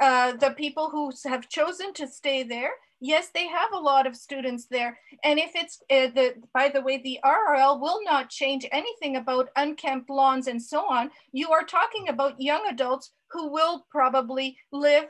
[0.00, 4.16] uh, the people who have chosen to stay there, yes, they have a lot of
[4.16, 4.98] students there.
[5.22, 9.50] And if it's uh, the, by the way, the RRL will not change anything about
[9.56, 11.10] unkempt lawns and so on.
[11.32, 15.04] You are talking about young adults who will probably live.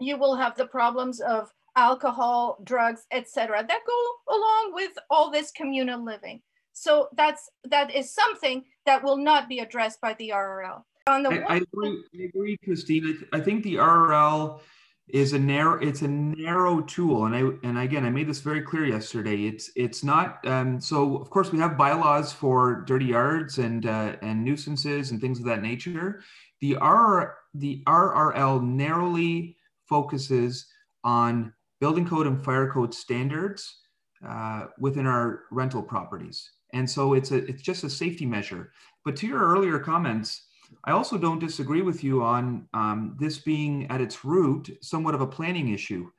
[0.00, 3.64] You will have the problems of alcohol, drugs, etc.
[3.66, 6.42] that go along with all this communal living.
[6.74, 11.30] So that's that is something that will not be addressed by the RRL on the
[11.30, 13.18] I, I, agree, I agree, Christine.
[13.32, 14.60] I, I, think the RRL
[15.08, 17.26] is a narrow it's a narrow tool.
[17.26, 19.46] And i and again i made this very clear yesterday.
[19.46, 24.16] It's it's not um, so of course we have bylaws for dirty yards and uh,
[24.22, 26.22] and nuisances and things of that nature.
[26.60, 29.56] The r the rrl narrowly
[29.88, 30.66] focuses
[31.04, 33.80] on building code and fire code standards
[34.26, 36.48] uh, within our rental properties.
[36.72, 38.72] And so it's a it's just a safety measure.
[39.04, 40.46] But to your earlier comments
[40.84, 45.20] I also don't disagree with you on um, this being at its root somewhat of
[45.20, 46.10] a planning issue,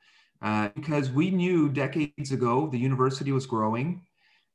[0.42, 4.02] uh, because we knew decades ago the university was growing.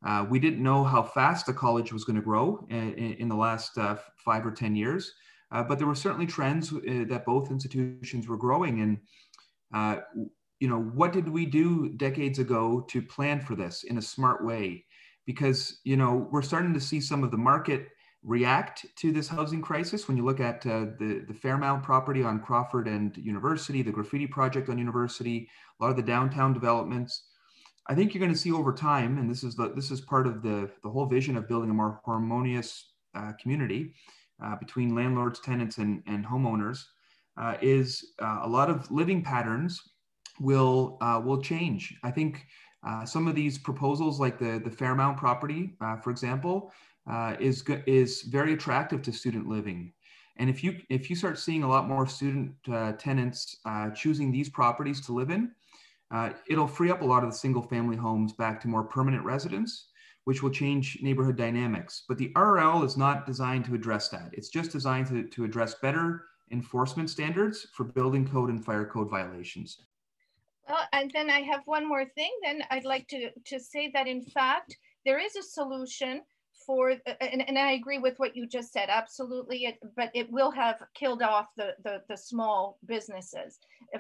[0.06, 3.36] Uh, we didn't know how fast the college was going to grow in, in, the
[3.36, 5.14] last uh, five or 10 years,
[5.52, 8.80] uh, but there were certainly trends uh, that both institutions were growing.
[8.82, 8.98] And,
[9.74, 10.02] uh,
[10.62, 14.46] you know, what did we do decades ago to plan for this in a smart
[14.46, 14.86] way?
[15.26, 17.90] Because, you know, we're starting to see some of the market
[18.24, 20.08] react to this housing crisis.
[20.08, 24.28] When you look at uh, the, the Fairmount property on Crawford and University, the graffiti
[24.28, 25.48] project on University,
[25.80, 27.24] a lot of the downtown developments,
[27.88, 30.28] I think you're going to see over time, and this is the, this is part
[30.28, 33.94] of the, the whole vision of building a more harmonious uh, community
[34.44, 36.84] uh, between landlords, tenants, and, and homeowners,
[37.38, 39.82] uh, is uh, a lot of living patterns
[40.40, 41.96] will uh, will change.
[42.04, 42.46] I think
[43.06, 46.72] some of these proposals, like the the Fairmount property, for example,
[47.10, 49.92] uh, is is very attractive to student living.
[50.38, 54.32] And if you if you start seeing a lot more student uh, tenants uh, choosing
[54.32, 55.52] these properties to live in,
[56.12, 59.24] uh, it'll free up a lot of the single family homes back to more permanent
[59.26, 59.88] residence,
[60.24, 62.04] which will change neighborhood dynamics.
[62.08, 64.30] But the RL is not designed to address that.
[64.34, 69.10] It's just designed to, to address better enforcement standards for building code and fire code
[69.10, 69.82] violations.
[70.68, 72.32] Well, and then I have one more thing.
[72.44, 76.22] Then I'd like to, to say that in fact, there is a solution
[76.70, 80.32] for, uh, and, and I agree with what you just said, absolutely, it, but it
[80.32, 83.58] will have killed off the, the, the small businesses.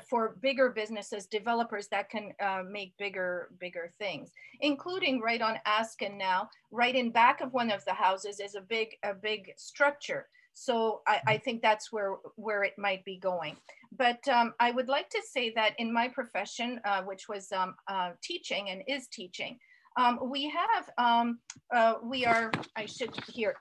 [0.07, 4.29] For bigger businesses, developers that can uh, make bigger, bigger things,
[4.61, 8.61] including right on Askin now, right in back of one of the houses is a
[8.61, 10.27] big, a big structure.
[10.53, 13.55] So I, I, think that's where where it might be going.
[13.97, 17.73] But um, I would like to say that in my profession, uh, which was um,
[17.87, 19.57] uh, teaching and is teaching,
[19.99, 21.39] um, we have, um,
[21.75, 23.55] uh, we are, I should here,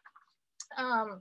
[0.77, 1.21] um,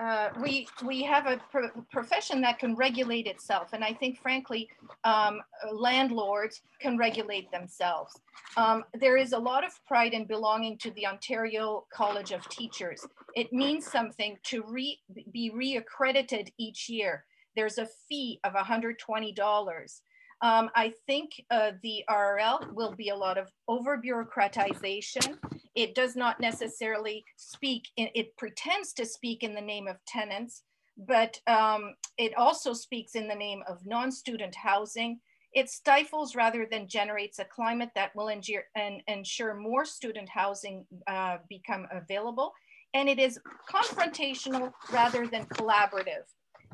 [0.00, 4.66] uh, we we have a pro profession that can regulate itself, and I think, frankly,
[5.04, 5.42] um,
[5.72, 8.18] landlords can regulate themselves.
[8.56, 13.06] Um, there is a lot of pride in belonging to the Ontario College of Teachers.
[13.36, 14.98] It means something to re
[15.32, 17.26] be reaccredited each year.
[17.54, 20.00] There's a fee of $120.
[20.42, 25.36] Um, I think uh, the RRL will be a lot of over bureaucratization.
[25.74, 30.62] It does not necessarily speak, in, it pretends to speak in the name of tenants,
[30.96, 35.20] but um, it also speaks in the name of non-student housing.
[35.52, 41.38] It stifles rather than generates a climate that will and ensure more student housing uh,
[41.48, 42.52] become available.
[42.94, 46.24] And it is confrontational rather than collaborative.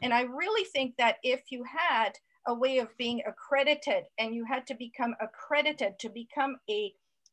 [0.02, 2.12] And I really think that if you had
[2.46, 6.92] a way of being accredited and you had to become accredited to become a,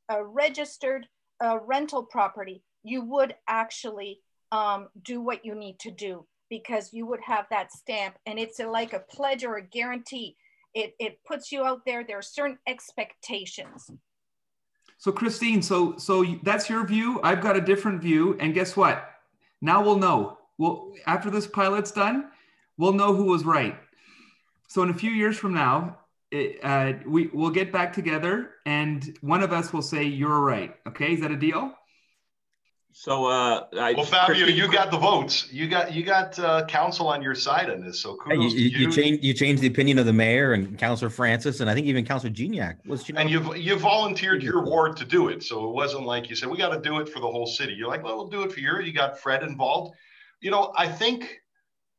[0.09, 1.07] a registered
[1.43, 4.19] uh, rental property, you would actually
[4.51, 8.59] um, do what you need to do because you would have that stamp and it's
[8.59, 10.35] a, like a pledge or a guarantee.
[10.73, 12.03] It, it puts you out there.
[12.03, 13.89] There are certain expectations.
[14.97, 17.19] So Christine, so so that's your view.
[17.23, 19.09] I've got a different view, and guess what?
[19.61, 22.29] Now we'll know we'll after this pilot's done,
[22.77, 23.75] we'll know who was right.
[24.73, 25.99] So in a few years from now,
[26.31, 30.75] it, uh, we we'll get back together, and one of us will say you're right.
[30.87, 31.71] Okay, is that a deal?
[32.91, 35.47] So, uh, I, well, Fabio, you got the votes.
[35.53, 38.01] You got you got uh, council on your side on this.
[38.01, 41.59] So you, you, you, changed you changed the opinion of the mayor and Councillor Francis,
[41.59, 43.07] and I think even Councillor Gignac was.
[43.07, 46.31] You know, and you you volunteered your ward to do it, so it wasn't like
[46.31, 47.73] you said we got to do it for the whole city.
[47.73, 48.79] You're like, well, we'll do it for you.
[48.79, 49.95] You got Fred involved.
[50.41, 51.42] You know, I think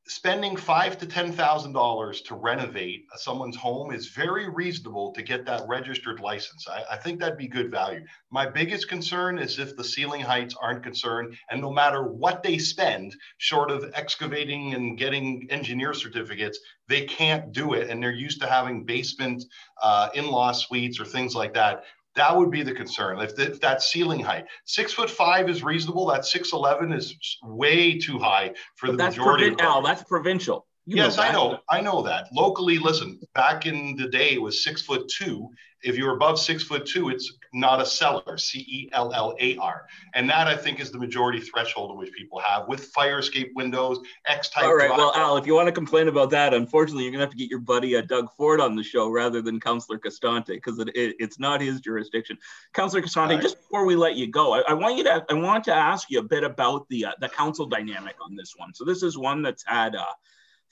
[0.07, 5.47] spending five to ten thousand dollars to renovate someone's home is very reasonable to get
[5.47, 6.69] that registered license.
[6.69, 8.05] I, I, think that'd be good value.
[8.31, 12.59] My biggest concern is if the ceiling heights aren't concerned, and no matter what they
[12.59, 18.41] spend, short of excavating and getting engineer certificates, they can't do it, and they're used
[18.43, 19.43] to having basement
[19.83, 21.85] uh, in-law suites or things like that.
[22.17, 23.19] That would be the concern.
[23.21, 26.07] If, the, if that ceiling height, six foot five is reasonable.
[26.07, 29.51] That six eleven is way too high for but the majority.
[29.51, 30.67] Provi- Al, that's provincial.
[30.87, 31.59] You yes, know I know.
[31.71, 32.29] I know that.
[32.33, 35.51] Locally, listen, back in the day, it was six foot two.
[35.83, 39.57] If you're above six foot two, it's not a cellar, C E L L A
[39.57, 39.87] R.
[40.15, 43.53] And that, I think, is the majority threshold in which people have with fire escape
[43.55, 44.65] windows, X type.
[44.65, 44.91] All right.
[44.91, 47.39] Well, Al, if you want to complain about that, unfortunately, you're going to have to
[47.39, 50.89] get your buddy uh, Doug Ford on the show rather than Councillor Costante because it,
[50.89, 52.37] it, it's not his jurisdiction.
[52.75, 53.43] Councillor Costante, right.
[53.43, 56.11] just before we let you go, I, I, want you to I want to ask
[56.11, 58.75] you a bit about the uh, the council dynamic on this one.
[58.75, 59.97] So this is one that's had.
[59.97, 60.05] Uh,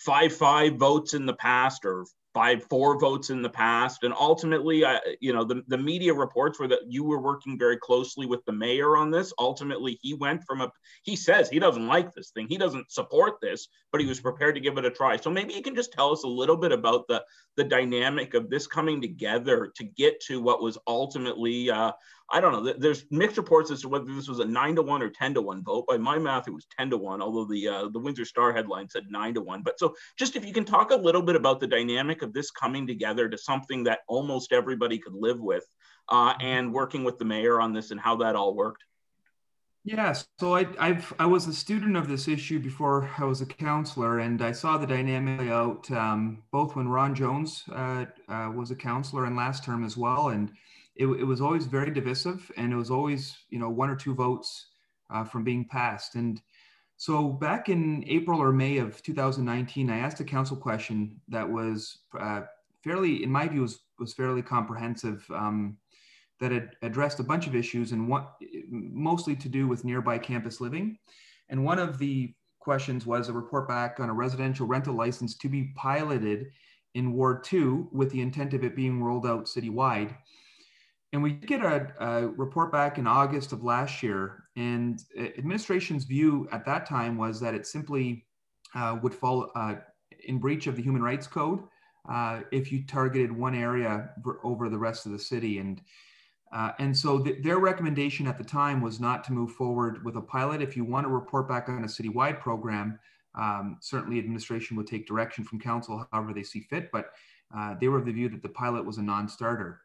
[0.04, 4.04] five five votes in the past or five four votes in the past.
[4.04, 7.76] And ultimately I, you know the, the media reports were that you were working very
[7.76, 9.32] closely with the mayor on this.
[9.38, 10.70] Ultimately he went from a
[11.02, 12.46] he says he doesn't like this thing.
[12.48, 15.16] He doesn't support this but he was prepared to give it a try.
[15.16, 17.22] So maybe you can just tell us a little bit about the
[17.56, 21.92] the dynamic of this coming together to get to what was ultimately uh,
[22.32, 22.72] I don't know.
[22.72, 25.42] There's mixed reports as to whether this was a nine to one or ten to
[25.42, 25.86] one vote.
[25.86, 27.20] By my math, it was ten to one.
[27.20, 29.62] Although the uh, the Windsor Star headline said nine to one.
[29.62, 32.50] But so, just if you can talk a little bit about the dynamic of this
[32.50, 35.64] coming together to something that almost everybody could live with,
[36.08, 36.46] uh, mm-hmm.
[36.46, 38.82] and working with the mayor on this and how that all worked.
[39.84, 43.46] Yeah, so I, I've I was a student of this issue before I was a
[43.46, 48.70] counselor, and I saw the dynamic out um, both when Ron Jones uh, uh, was
[48.70, 50.52] a counselor and last term as well, and
[50.96, 54.14] it, it, was always very divisive and it was always you know one or two
[54.14, 54.66] votes
[55.10, 56.14] uh, from being passed.
[56.14, 56.40] And
[56.96, 61.98] so back in april or may of 2019 i asked a council question that was
[62.20, 62.42] uh,
[62.84, 65.76] fairly in my view was, was fairly comprehensive um,
[66.42, 68.34] that had addressed a bunch of issues and what
[68.68, 70.98] mostly to do with nearby campus living.
[71.48, 75.48] And one of the questions was a report back on a residential rental license to
[75.48, 76.50] be piloted
[76.94, 80.16] in ward 2 with the intent of it being rolled out citywide
[81.12, 86.48] and we get a, a, report back in August of last year, and administration's view
[86.52, 88.24] at that time was that it simply
[88.74, 89.74] uh, would fall uh,
[90.24, 91.60] in breach of the Human Rights Code
[92.08, 94.10] uh, if you targeted one area
[94.42, 95.58] over the rest of the city.
[95.58, 95.80] And
[96.52, 100.16] uh, and so th- their recommendation at the time was not to move forward with
[100.16, 100.60] a pilot.
[100.60, 102.98] If you want to report back on a citywide program,
[103.34, 106.90] um, certainly administration would take direction from council however they see fit.
[106.92, 107.12] But
[107.56, 109.80] uh, they were of the view that the pilot was a non-starter.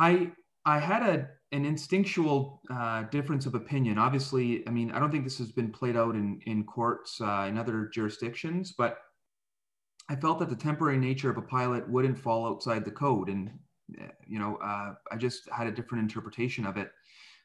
[0.00, 0.32] I
[0.64, 3.98] I had a an instinctual uh, difference of opinion.
[3.98, 7.46] Obviously, I mean, I don't think this has been played out in in courts uh,
[7.48, 8.98] in other jurisdictions, but
[10.08, 13.50] I felt that the temporary nature of a pilot wouldn't fall outside the code, and
[14.26, 16.90] you know, uh, I just had a different interpretation of it.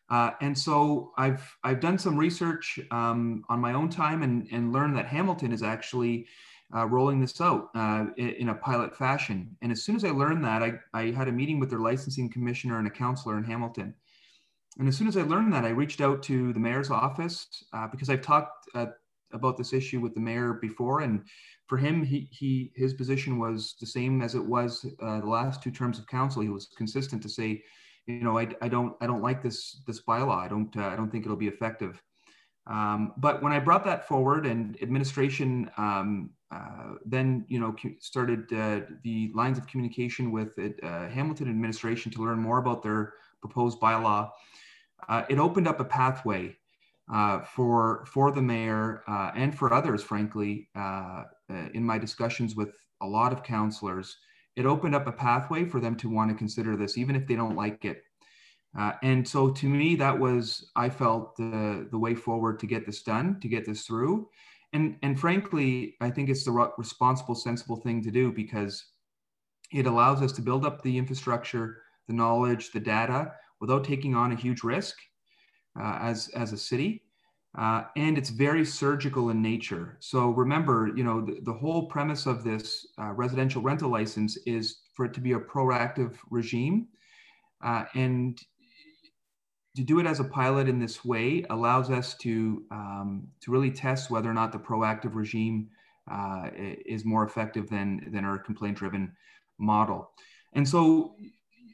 [0.09, 4.71] Uh, and so I've I've done some research um, on my own time and and
[4.71, 6.27] learned that Hamilton is actually
[6.75, 9.55] uh, rolling this out uh, in, a pilot fashion.
[9.61, 12.29] And as soon as I learned that, I, I had a meeting with their licensing
[12.29, 13.93] commissioner and a counselor in Hamilton.
[14.77, 17.87] And as soon as I learned that, I reached out to the mayor's office uh,
[17.87, 18.87] because I've talked uh,
[19.31, 21.01] about this issue with the mayor before.
[21.01, 21.23] And
[21.67, 25.63] for him, he, he his position was the same as it was uh, the last
[25.63, 26.41] two terms of council.
[26.41, 27.63] He was consistent to say,
[28.05, 30.37] you know, I, I don't I don't like this this bylaw.
[30.37, 32.01] I don't uh, I don't think it'll be effective.
[32.67, 38.41] Um, but when I brought that forward and administration um, uh, then, you know, started
[38.53, 43.79] uh, the lines of communication with uh, Hamilton administration to learn more about their proposed
[43.79, 44.29] bylaw,
[45.09, 46.55] uh, it opened up a pathway
[47.13, 49.03] uh, for, for the mayor
[49.35, 50.69] and for others, frankly,
[51.73, 54.17] in my discussions with a lot of councillors,
[54.55, 57.35] it opened up a pathway for them to want to consider this, even if they
[57.35, 58.03] don't like it.
[59.03, 63.03] And so to me, that was, I felt, the, the way forward to get this
[63.03, 64.29] done, to get this through.
[64.73, 68.85] And, and frankly, I think it's the responsible, sensible thing to do because
[69.71, 74.31] it allows us to build up the infrastructure, the knowledge, the data without taking on
[74.31, 74.95] a huge risk
[75.79, 77.03] uh, as, as a city.
[77.57, 79.95] Uh, and it's very surgical in nature.
[80.01, 84.81] So remember, you know, the, the whole premise of this uh, residential rental license is
[84.93, 86.87] for it to be a proactive regime.
[87.63, 88.37] Uh, and
[89.75, 93.71] to do it as a pilot in this way allows us to, um, to really
[93.71, 95.69] test whether or not the proactive regime
[96.09, 96.49] uh,
[96.85, 99.11] is more effective than, than our complaint driven
[99.57, 100.11] model.
[100.53, 101.15] And so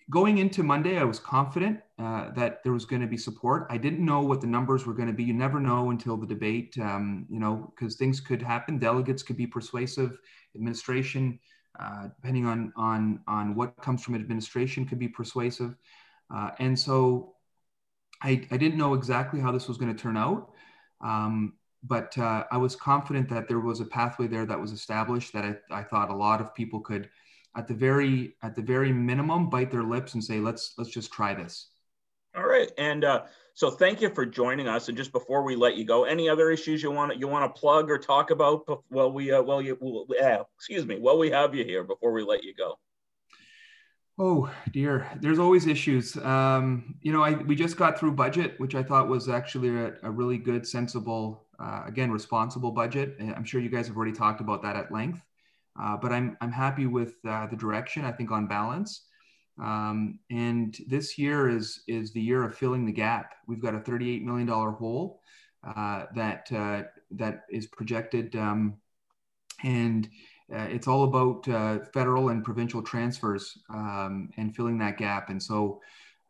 [0.09, 3.67] going into Monday, I was confident uh, that there was going to be support.
[3.69, 5.23] I didn't know what the numbers were going to be.
[5.23, 8.77] You never know until the debate, um, you know, because things could happen.
[8.77, 10.19] Delegates could be persuasive.
[10.55, 11.39] Administration,
[11.79, 15.75] uh, depending on on on what comes from administration, could be persuasive.
[16.33, 17.35] Uh, and so,
[18.21, 20.51] I, I didn't know exactly how this was going to turn out.
[21.01, 21.53] Um,
[21.83, 25.45] but uh, I was confident that there was a pathway there that was established that
[25.45, 27.09] I, I thought a lot of people could,
[27.57, 31.11] at the very at the very minimum, bite their lips and say, let's let's just
[31.11, 31.69] try this.
[32.35, 33.23] All right, and uh,
[33.55, 34.87] so thank you for joining us.
[34.87, 37.59] And just before we let you go, any other issues you want you want to
[37.59, 38.63] plug or talk about?
[38.89, 42.23] Well, we uh, well you uh, excuse me, while we have you here before we
[42.23, 42.77] let you go.
[44.23, 46.15] Oh dear, there's always issues.
[46.17, 49.95] Um, you know, I we just got through budget, which I thought was actually a,
[50.03, 53.17] a really good, sensible, uh, again, responsible budget.
[53.19, 55.23] I'm sure you guys have already talked about that at length,
[55.81, 58.05] uh, but I'm I'm happy with uh, the direction.
[58.05, 59.07] I think on balance.
[59.59, 63.33] Um, and this year is is the year of filling the gap.
[63.47, 65.19] We've got a 38 million dollar hole
[65.63, 68.75] uh, that uh, that is projected, um,
[69.63, 70.07] and
[70.53, 75.29] uh, it's all about uh, federal and provincial transfers um, and filling that gap.
[75.29, 75.81] And so,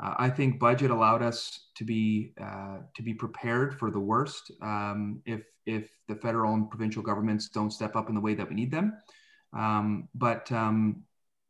[0.02, 4.52] uh, I think budget allowed us to be uh, to be prepared for the worst
[4.62, 8.50] um, if if the federal and provincial governments don't step up in the way that
[8.50, 8.98] we need them.
[9.54, 11.04] Um, but um,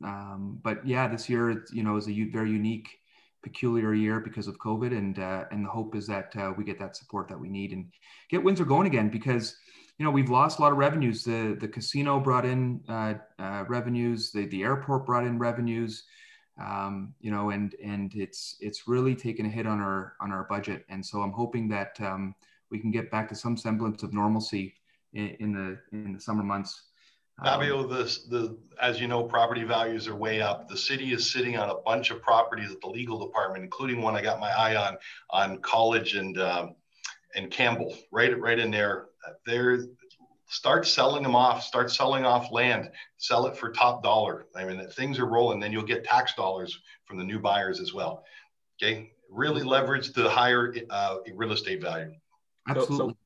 [0.03, 2.89] um, but yeah, this year, you know, is a very unique,
[3.43, 6.79] peculiar year because of COVID, and uh, and the hope is that uh, we get
[6.79, 7.91] that support that we need and
[8.29, 9.55] get Windsor going again because
[10.01, 11.23] you know we've lost a lot of revenues.
[11.23, 16.05] The the casino brought in uh, uh revenues, the the airport brought in revenues,
[16.59, 20.45] um, you know, and and it's it's really taken a hit on our on our
[20.45, 22.33] budget, and so I'm hoping that um,
[22.71, 24.73] we can get back to some semblance of normalcy
[25.13, 26.81] in, in the in the summer months.
[27.43, 30.67] Fabio, the, the, as you know, property values are way up.
[30.67, 34.15] The city is sitting on a bunch of properties at the legal department, including one
[34.15, 34.97] I got my eye on,
[35.31, 36.75] on College and, um,
[37.35, 39.07] and Campbell, right, right in there.
[39.45, 39.79] There,
[40.47, 44.47] start selling them off, start selling off land, sell it for top dollar.
[44.55, 47.93] I mean, things are rolling, then you'll get tax dollars from the new buyers as
[47.93, 48.23] well.
[48.81, 52.11] Okay, really leverage the higher uh, real estate value.
[52.67, 52.97] Absolutely.
[52.97, 53.17] So, so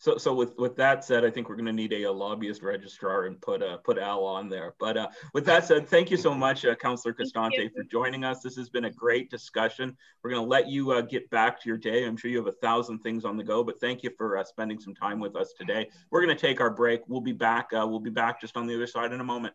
[0.00, 2.62] so, so with, with that said, I think we're going to need a, a, lobbyist
[2.62, 4.74] registrar and put uh, put Al on there.
[4.80, 8.40] But uh, with that said, thank you so much, uh, Councillor Costante, for joining us.
[8.40, 9.94] This has been a great discussion.
[10.24, 12.06] We're going to let you uh, get back to your day.
[12.06, 14.44] I'm sure you have a thousand things on the go, but thank you for uh,
[14.44, 15.90] spending some time with us today.
[16.10, 17.02] We're going to take our break.
[17.06, 17.68] We'll be back.
[17.74, 19.52] Uh, we'll be back just on the other side in a moment.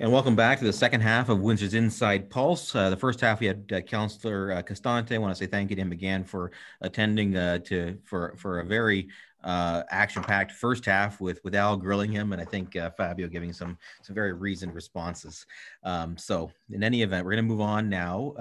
[0.00, 2.74] And welcome back to the second half of Windsor's Inside Pulse.
[2.74, 5.14] Uh, the first half we had uh, Councillor uh, Costante.
[5.14, 6.50] I want to say thank you to him again for
[6.80, 9.08] attending uh, to for for a very
[9.44, 13.52] uh, action-packed first half with with Al grilling him, and I think uh, Fabio giving
[13.52, 15.46] some some very reasoned responses.
[15.84, 18.34] Um, so in any event, we're going to move on now.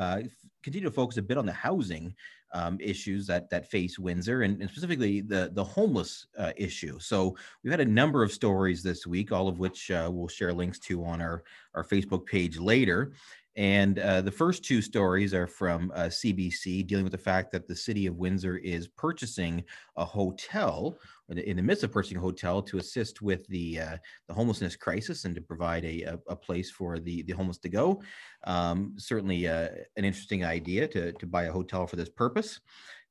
[0.64, 2.16] Continue to focus a bit on the housing
[2.54, 7.00] um, issues that that face Windsor, and, and specifically the the homeless uh, issue.
[7.00, 10.54] So we've had a number of stories this week, all of which uh, we'll share
[10.54, 11.44] links to on our
[11.74, 13.14] our Facebook page later.
[13.56, 17.68] And uh, the first two stories are from CBC, uh, dealing with the fact that
[17.68, 19.64] the city of Windsor is purchasing
[19.96, 20.98] a hotel
[21.30, 23.98] in the midst of purchasing a hotel to assist with the uh,
[24.28, 27.70] the homelessness crisis and to provide a, a, a, place for the the homeless to
[27.70, 28.02] go.
[28.46, 32.60] Um, certainly uh, an interesting idea to to buy a hotel for this purpose.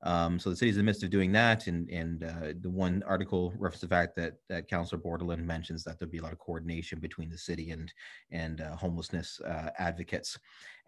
[0.05, 3.03] Um, so the city's in the midst of doing that, and and uh, the one
[3.07, 6.39] article references the fact that that Councillor Bortolin mentions that there'll be a lot of
[6.39, 7.93] coordination between the city and
[8.31, 10.39] and uh, homelessness uh, advocates.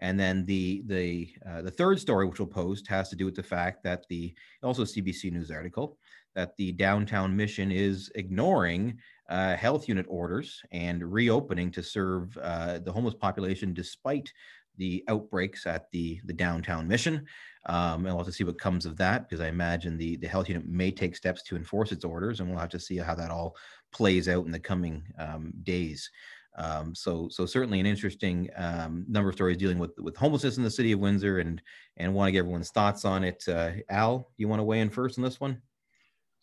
[0.01, 3.37] And then the the uh, the third story, which we'll post, has to do with
[3.37, 5.97] the fact that the also CBC News article
[6.35, 8.99] that the downtown mission is ignoring
[9.29, 14.33] uh, health unit orders and reopening to serve uh, the homeless population despite
[14.77, 17.27] the outbreaks at the, the downtown mission.
[17.67, 20.27] Um, and we'll have to see what comes of that because I imagine the, the
[20.27, 23.15] health unit may take steps to enforce its orders, and we'll have to see how
[23.15, 23.57] that all
[23.93, 26.11] plays out in the coming um, days.
[26.57, 30.63] Um, so, so certainly an interesting um, number of stories dealing with with homelessness in
[30.63, 31.61] the city of Windsor, and
[31.97, 33.43] and want to get everyone's thoughts on it.
[33.49, 35.61] Uh, Al, you want to weigh in first on this one?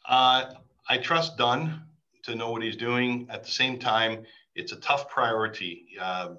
[0.06, 0.54] Uh,
[0.90, 1.84] I trust Dunn
[2.24, 3.28] to know what he's doing.
[3.30, 4.24] At the same time,
[4.56, 5.86] it's a tough priority.
[6.00, 6.32] Uh,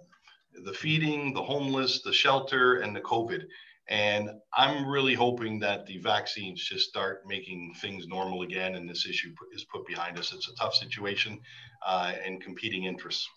[0.65, 3.45] the feeding, the homeless, the shelter, and the COVID.
[3.89, 9.07] And I'm really hoping that the vaccines just start making things normal again and this
[9.07, 10.33] issue is put behind us.
[10.33, 11.41] It's a tough situation
[11.87, 13.29] uh, and competing interests.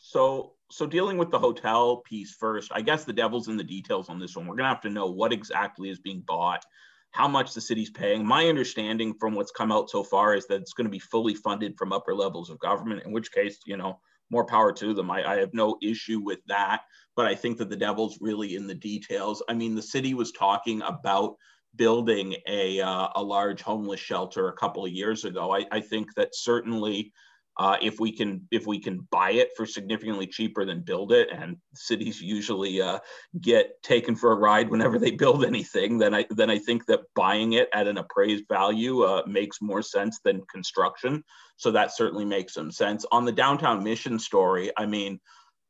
[0.00, 4.08] So, so dealing with the hotel piece first, I guess the devil's in the details
[4.08, 4.46] on this one.
[4.46, 6.64] We're gonna have to know what exactly is being bought,
[7.12, 8.26] how much the city's paying.
[8.26, 11.34] My understanding from what's come out so far is that it's going to be fully
[11.34, 13.04] funded from upper levels of government.
[13.04, 13.98] In which case, you know,
[14.30, 15.10] more power to them.
[15.10, 16.82] I, I, have no issue with that,
[17.16, 19.42] but I think that the devil's really in the details.
[19.48, 21.36] I mean, the city was talking about
[21.76, 25.54] building a, uh, a large homeless shelter a couple of years ago.
[25.54, 27.12] I, I think that certainly
[27.58, 31.28] uh, if we can if we can buy it for significantly cheaper than build it,
[31.32, 32.98] and cities usually uh,
[33.40, 37.00] get taken for a ride whenever they build anything, then I then I think that
[37.14, 41.24] buying it at an appraised value uh, makes more sense than construction.
[41.56, 43.04] So that certainly makes some sense.
[43.10, 45.18] On the downtown mission story, I mean,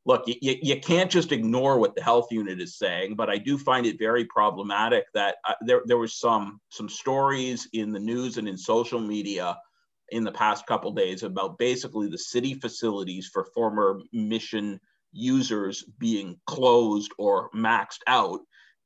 [0.05, 3.57] look, you, you can't just ignore what the health unit is saying, but I do
[3.57, 8.37] find it very problematic that uh, there, there was some, some stories in the news
[8.37, 9.57] and in social media
[10.11, 14.79] in the past couple days about basically the city facilities for former mission
[15.11, 18.39] users being closed or maxed out.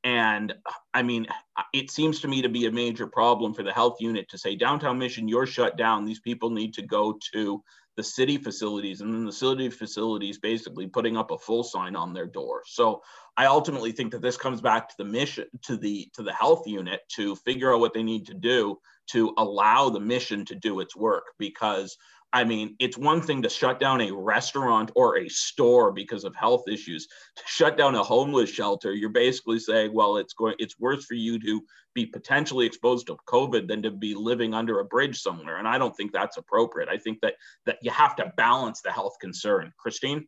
[0.03, 0.53] And
[0.93, 1.27] I mean,
[1.73, 4.55] it seems to me to be a major problem for the health unit to say,
[4.55, 6.03] downtown mission, you're shut down.
[6.03, 7.63] These people need to go to
[7.95, 12.13] the city facilities and then the city facilities basically putting up a full sign on
[12.13, 12.63] their door.
[12.65, 13.01] So
[13.37, 16.67] I ultimately think that this comes back to the mission, to the to the health
[16.67, 20.79] unit to figure out what they need to do to allow the mission to do
[20.79, 21.97] its work because
[22.35, 26.35] I mean, it's one thing to shut down a restaurant or a store because of
[26.35, 27.07] health issues.
[27.35, 31.15] To shut down a homeless shelter, you're basically saying, well, it's going it's worse for
[31.15, 31.61] you to
[31.95, 35.57] be potentially exposed to COVID than to be living under a bridge somewhere.
[35.57, 36.89] And I don't think that's appropriate.
[36.89, 37.35] I think that
[37.65, 39.71] that you have to balance the health concern.
[39.77, 40.27] Christine?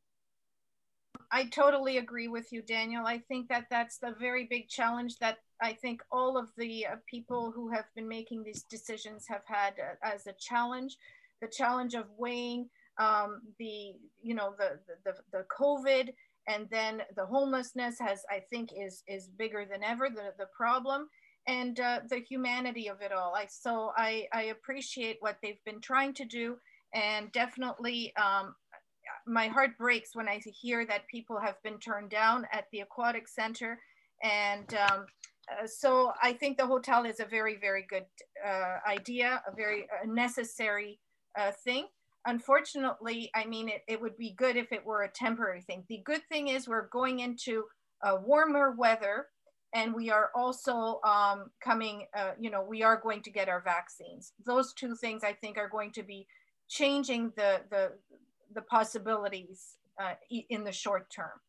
[1.35, 3.05] I totally agree with you, Daniel.
[3.05, 6.95] I think that that's the very big challenge that I think all of the uh,
[7.11, 10.95] people who have been making these decisions have had uh, as a challenge
[11.41, 16.13] the challenge of weighing um, the you know the, the the COVID
[16.47, 21.09] and then the homelessness has I think is is bigger than ever the the problem
[21.49, 23.35] and uh, the humanity of it all.
[23.35, 26.55] I so I I appreciate what they've been trying to do
[26.95, 28.55] and definitely um,
[29.25, 33.27] my heart breaks when I hear that people have been turned down at the aquatic
[33.27, 33.79] center
[34.23, 35.05] and um,
[35.51, 38.05] uh, so I think the hotel is a very, very good
[38.45, 40.99] uh, idea, a very uh, necessary
[41.37, 41.87] uh, thing.
[42.25, 45.83] Unfortunately, I mean, it, it would be good if it were a temporary thing.
[45.89, 47.65] The good thing is we're going into
[48.23, 49.27] warmer weather
[49.73, 53.61] and we are also um, coming, uh, you know, we are going to get our
[53.61, 54.31] vaccines.
[54.45, 56.27] Those two things I think are going to be
[56.69, 57.91] changing the, the,
[58.53, 60.13] the possibilities uh,
[60.49, 61.39] in the short term.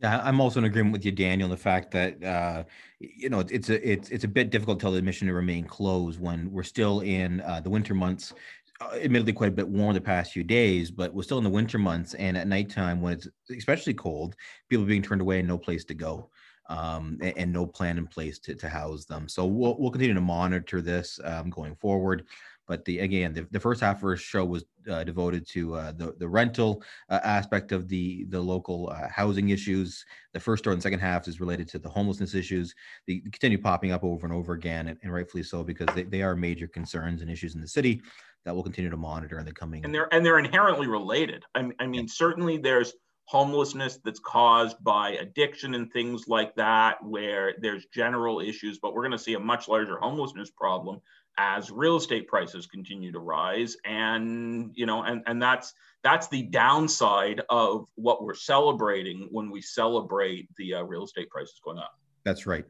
[0.00, 2.62] I'm also in agreement with you, Daniel, the fact that uh,
[3.00, 5.64] you know it's a it's it's a bit difficult to tell the mission to remain
[5.64, 8.32] closed when we're still in uh, the winter months
[8.80, 11.50] uh, admittedly quite a bit warm the past few days, but we're still in the
[11.50, 12.14] winter months.
[12.14, 14.36] And at nighttime, when it's especially cold,
[14.68, 16.30] people being turned away and no place to go.
[16.70, 19.26] Um, and, and, no plan in place to, to house them.
[19.26, 22.26] So we'll, we'll continue to monitor this um, going forward.
[22.68, 25.92] But the again, the, the first half of our show was uh, devoted to uh,
[25.92, 30.04] the the rental uh, aspect of the the local uh, housing issues.
[30.34, 32.74] The first or and second half is related to the homelessness issues.
[33.06, 36.22] They, continue popping up over and over again, and, and rightfully so because they, they
[36.22, 38.02] are major concerns and issues in the city
[38.44, 39.84] that we'll continue to monitor in the coming.
[39.84, 41.44] And they're and they're inherently related.
[41.54, 42.06] I, I mean, yeah.
[42.08, 42.92] certainly there's
[43.24, 49.02] homelessness that's caused by addiction and things like that, where there's general issues, but we're
[49.02, 51.00] going to see a much larger homelessness problem
[51.38, 55.72] as real estate prices continue to rise and you know and and that's
[56.02, 61.60] that's the downside of what we're celebrating when we celebrate the uh, real estate prices
[61.64, 61.92] going up.
[62.24, 62.64] That's right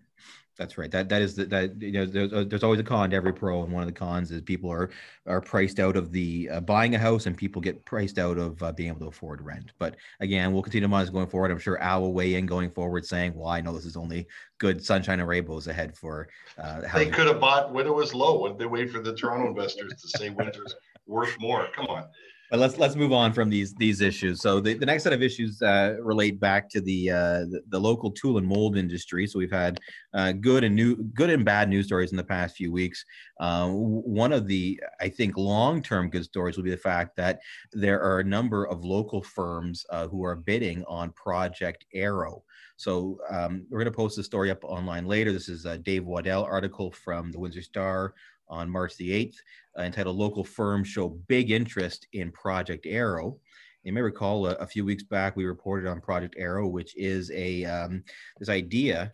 [0.58, 0.90] that's right.
[0.90, 3.32] That that is the, that you know there's, uh, there's always a con to every
[3.32, 4.90] pro, and one of the cons is people are
[5.26, 8.60] are priced out of the uh, buying a house, and people get priced out of
[8.62, 9.72] uh, being able to afford rent.
[9.78, 11.52] But again, we'll continue to monitor going forward.
[11.52, 14.26] I'm sure Al will weigh in going forward, saying, "Well, I know this is only
[14.58, 16.28] good sunshine and rainbows ahead for."
[16.58, 18.40] Uh, they could have bought when it was low.
[18.40, 20.74] Would they wait for the Toronto investors to say winter's
[21.06, 21.68] worth more?
[21.72, 22.04] Come on.
[22.50, 24.40] But let's let's move on from these these issues.
[24.40, 27.78] So the, the next set of issues uh, relate back to the, uh, the, the
[27.78, 29.26] local tool and mold industry.
[29.26, 29.78] So we've had
[30.14, 33.04] uh, good and new good and bad news stories in the past few weeks.
[33.38, 37.40] Uh, one of the I think long term good stories will be the fact that
[37.72, 42.42] there are a number of local firms uh, who are bidding on Project Arrow.
[42.76, 45.32] So um, we're going to post the story up online later.
[45.32, 48.14] This is a Dave Waddell article from the Windsor Star
[48.48, 49.36] on March the 8th,
[49.78, 53.38] uh, entitled Local Firms Show Big Interest in Project Arrow.
[53.84, 57.30] You may recall a, a, few weeks back we reported on Project Arrow, which is
[57.30, 58.02] a um,
[58.38, 59.10] this idea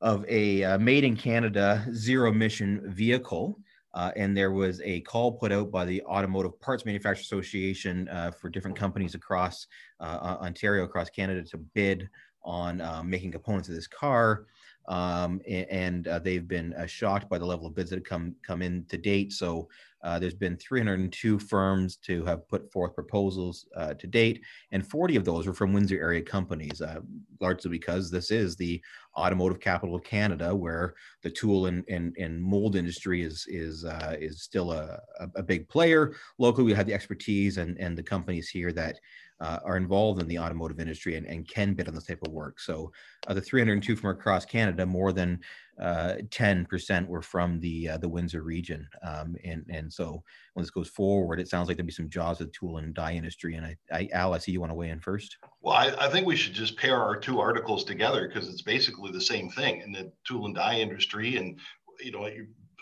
[0.00, 3.58] of a uh, made in Canada zero emission vehicle.
[3.94, 8.30] Uh, and there was a call put out by the Automotive Parts Manufacturers Association uh,
[8.30, 9.66] for different companies across
[10.00, 12.08] uh, Ontario, across Canada, to bid
[12.44, 14.46] on uh, making components of this car.
[14.88, 18.62] Um, and, uh, they've been shocked by the level of bids that have come come
[18.62, 19.32] in to date.
[19.32, 19.68] So
[20.06, 25.16] uh, there's been 302 firms to have put forth proposals uh, to date, and 40
[25.16, 27.00] of those are from Windsor area companies, uh,
[27.40, 28.80] largely because this is the
[29.16, 34.14] automotive capital of Canada, where the tool and, and, and mold industry is is uh,
[34.20, 35.00] is still a,
[35.34, 36.14] a, big player.
[36.38, 39.00] Locally, we have the expertise and, and the companies here that
[39.40, 42.32] uh, are involved in the automotive industry and, and can bid on this type of
[42.32, 42.58] work.
[42.58, 42.92] So
[43.26, 45.40] uh, the 302 from across Canada, more than
[45.80, 48.88] uh, 10% were from the uh, the Windsor region.
[49.02, 50.22] Um, and, and so
[50.54, 53.12] when this goes forward, it sounds like there'll be some jobs the tool and die
[53.12, 53.56] industry.
[53.56, 55.36] And I, I Al, I see you want to weigh in first.
[55.60, 59.12] Well, I, I think we should just pair our two articles together because it's basically
[59.12, 61.36] the same thing in the tool and die industry.
[61.36, 61.58] And,
[62.00, 62.26] you know,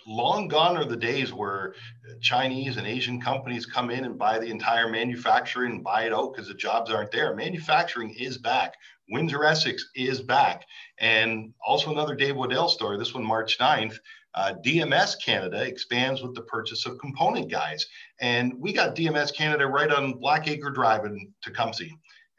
[0.06, 1.74] long gone are the days where
[2.20, 6.32] Chinese and Asian companies come in and buy the entire manufacturing and buy it out
[6.32, 7.34] because the jobs aren't there.
[7.34, 8.74] Manufacturing is back.
[9.10, 10.64] Windsor Essex is back.
[10.98, 13.96] And also another Dave Waddell story, this one March 9th.
[14.34, 17.86] Uh, DMS Canada expands with the purchase of component guys.
[18.20, 21.84] And we got DMS Canada right on Blackacre Drive in Tecumseh.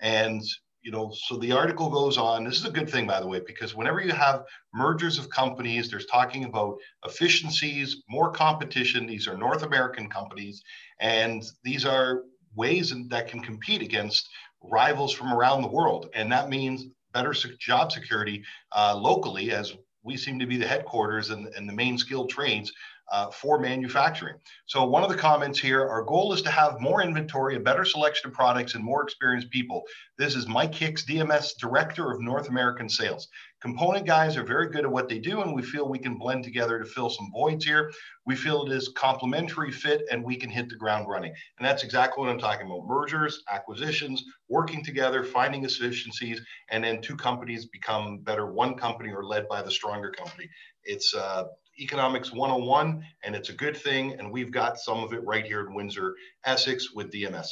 [0.01, 0.43] And
[0.85, 2.43] you know, so the article goes on.
[2.43, 5.89] This is a good thing, by the way, because whenever you have mergers of companies,
[5.89, 9.07] there's talking about efficiencies, more competition.
[9.07, 10.61] These are North American companies,
[10.99, 12.21] and these are
[12.53, 14.29] ways that can compete against
[14.61, 16.09] rivals from around the world.
[16.13, 18.43] And that means better job security
[18.75, 19.73] uh, locally, as
[20.03, 22.71] we seem to be the headquarters and, and the main skilled trades
[23.11, 24.35] uh, for manufacturing.
[24.65, 27.85] So one of the comments here, our goal is to have more inventory, a better
[27.85, 29.83] selection of products, and more experienced people.
[30.17, 33.27] This is Mike Hicks, DMS Director of North American Sales.
[33.61, 36.43] Component guys are very good at what they do, and we feel we can blend
[36.43, 37.91] together to fill some voids here.
[38.25, 41.33] We feel it is complementary fit, and we can hit the ground running.
[41.57, 42.85] And that's exactly what I'm talking about.
[42.85, 49.23] Mergers, acquisitions, working together, finding efficiencies, and then two companies become better one company or
[49.23, 50.47] led by the stronger company.
[50.83, 51.45] It's uh,
[51.79, 54.13] Economics 101, and it's a good thing.
[54.19, 56.15] And we've got some of it right here in Windsor,
[56.45, 57.47] Essex with DMS.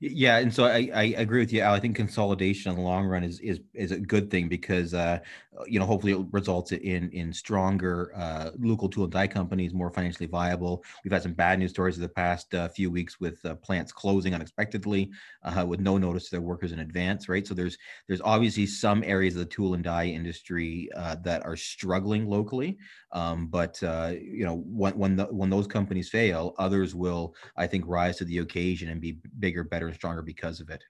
[0.00, 1.74] Yeah, and so I, I agree with you, Al.
[1.74, 5.18] I think consolidation in the long run is is is a good thing because uh,
[5.66, 9.90] you know hopefully it results in in stronger uh, local tool and die companies, more
[9.90, 10.84] financially viable.
[11.04, 13.92] We've had some bad news stories of the past uh, few weeks with uh, plants
[13.92, 15.10] closing unexpectedly
[15.42, 17.46] uh, with no notice to their workers in advance, right?
[17.46, 21.56] So there's there's obviously some areas of the tool and die industry uh, that are
[21.56, 22.78] struggling locally,
[23.12, 27.84] um, but you know when when the, when those companies fail, others will I think
[27.86, 30.84] rise to the occasion and be bigger, better and stronger because of it.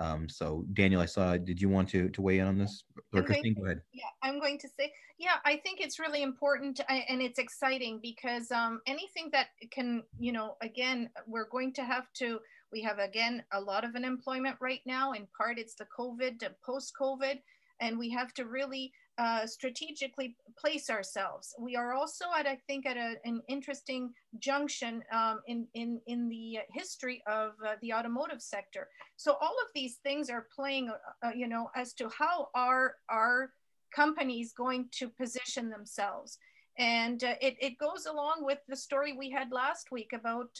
[0.00, 2.84] Um, so Daniel, I saw, did you want to, to weigh in on this?
[3.12, 3.82] Or Christine, go ahead.
[3.92, 8.50] Yeah, I'm going to say, yeah, I think it's really important and it's exciting because
[8.50, 12.38] um, anything that can, you know, again, we're going to have to,
[12.72, 15.12] we have again, a lot of unemployment right now.
[15.12, 17.38] In part, it's the COVID, post COVID,
[17.80, 21.54] and we have to really uh, strategically place ourselves.
[21.58, 26.26] We are also at, I think, at a, an interesting junction um, in, in, in
[26.30, 28.88] the history of uh, the automotive sector.
[29.16, 32.94] So all of these things are playing, uh, uh, you know, as to how are
[33.10, 33.50] our
[33.94, 36.38] companies going to position themselves.
[36.78, 40.58] And uh, it, it goes along with the story we had last week about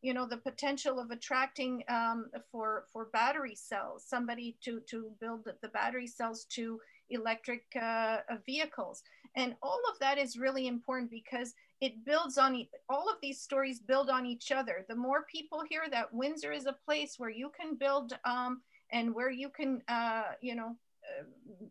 [0.00, 5.48] you know the potential of attracting um, for for battery cells somebody to to build
[5.60, 6.78] the battery cells to
[7.10, 9.02] electric uh, uh, vehicles.
[9.36, 13.40] And all of that is really important because it builds on e- all of these
[13.40, 14.84] stories build on each other.
[14.88, 19.14] The more people hear that Windsor is a place where you can build um, and
[19.14, 20.76] where you can, uh, you know,
[21.18, 21.24] uh,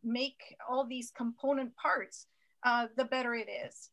[0.03, 2.27] make all these component parts,
[2.63, 3.89] uh, the better it is.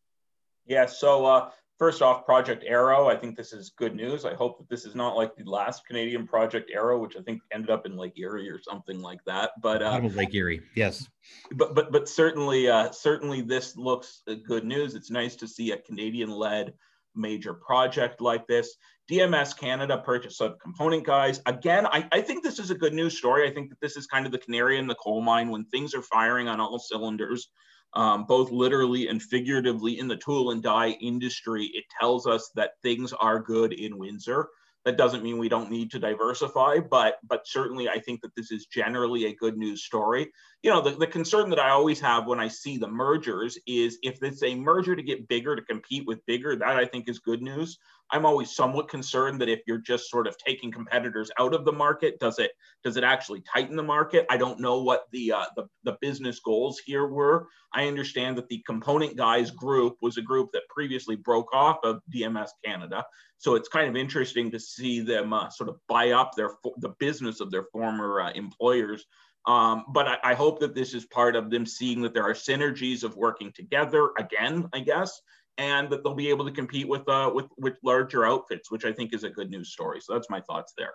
[0.66, 0.86] Yeah.
[0.86, 4.24] So First off, Project Arrow, I think this is good news.
[4.24, 7.42] I hope that this is not like the last Canadian Project Arrow, which I think
[7.52, 9.50] ended up in Lake Erie or something like that.
[9.60, 11.08] But uh, Lake Erie, yes.
[11.52, 14.94] But but but certainly uh, certainly this looks good news.
[14.94, 16.74] It's nice to see a Canadian-led
[17.16, 18.76] major project like this.
[19.10, 21.42] DMS Canada purchase of component guys.
[21.44, 23.48] Again, I, I think this is a good news story.
[23.48, 25.94] I think that this is kind of the canary in the coal mine when things
[25.94, 27.48] are firing on all cylinders
[27.95, 32.72] um, both literally and figuratively in the tool and die industry, it tells us that
[32.82, 34.49] things are good in Windsor.
[34.84, 38.51] That doesn't mean we don't need to diversify, but but certainly I think that this
[38.51, 40.30] is generally a good news story.
[40.62, 43.99] you know, the, the concern that I always have when I see the mergers is
[44.03, 47.18] if it's a merger to get bigger to compete with bigger, that I think is
[47.18, 47.78] good news.
[48.11, 51.72] I'm always somewhat concerned that if you're just sort of taking competitors out of the
[51.72, 52.52] market, does it
[52.82, 54.26] does it actually tighten the market?
[54.30, 57.48] I don't know what the uh, the, the business goals here were.
[57.72, 62.00] I understand that the component guys group was a group that previously broke off of
[62.14, 63.05] DMS Canada,
[63.38, 66.94] so it's kind of interesting to see them uh, sort of buy up their the
[66.98, 69.07] business of their former uh, employers.
[69.46, 72.32] Um, but I, I hope that this is part of them seeing that there are
[72.32, 75.20] synergies of working together again, I guess,
[75.59, 78.92] and that they'll be able to compete with uh, with with larger outfits, which I
[78.92, 80.00] think is a good news story.
[80.00, 80.94] So that's my thoughts there.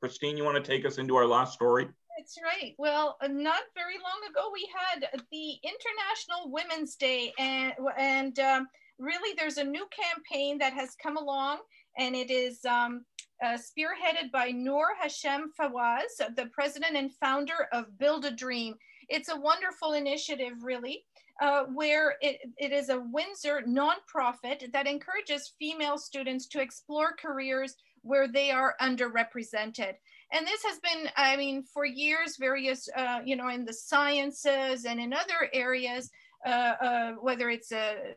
[0.00, 1.88] Christine, you want to take us into our last story?
[2.18, 2.74] That's right.
[2.78, 8.68] Well, uh, not very long ago, we had the International Women's Day, and and um,
[8.98, 11.58] really, there's a new campaign that has come along,
[11.98, 13.04] and it is um,
[13.42, 18.74] uh, spearheaded by Noor Hashem Fawaz, the president and founder of Build a Dream.
[19.08, 21.04] It's a wonderful initiative, really
[21.40, 27.74] uh, where it, it is a Windsor nonprofit that encourages female students to explore careers
[28.02, 29.94] where they are underrepresented.
[30.32, 34.84] And this has been, I mean, for years, various, uh, you know, in the sciences
[34.84, 36.10] and in other areas,
[36.44, 38.14] uh, uh, whether it's a,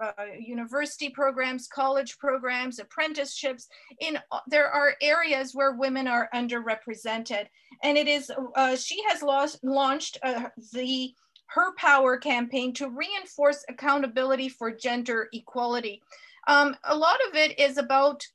[0.00, 3.66] uh, university programs, college programs, apprenticeships,
[4.00, 7.46] in there are areas where women are underrepresented.
[7.82, 11.14] And it is, uh, she has lost, launched uh, the
[11.54, 16.02] her Power campaign to reinforce accountability for gender equality.
[16.46, 18.26] Um, a lot of it is about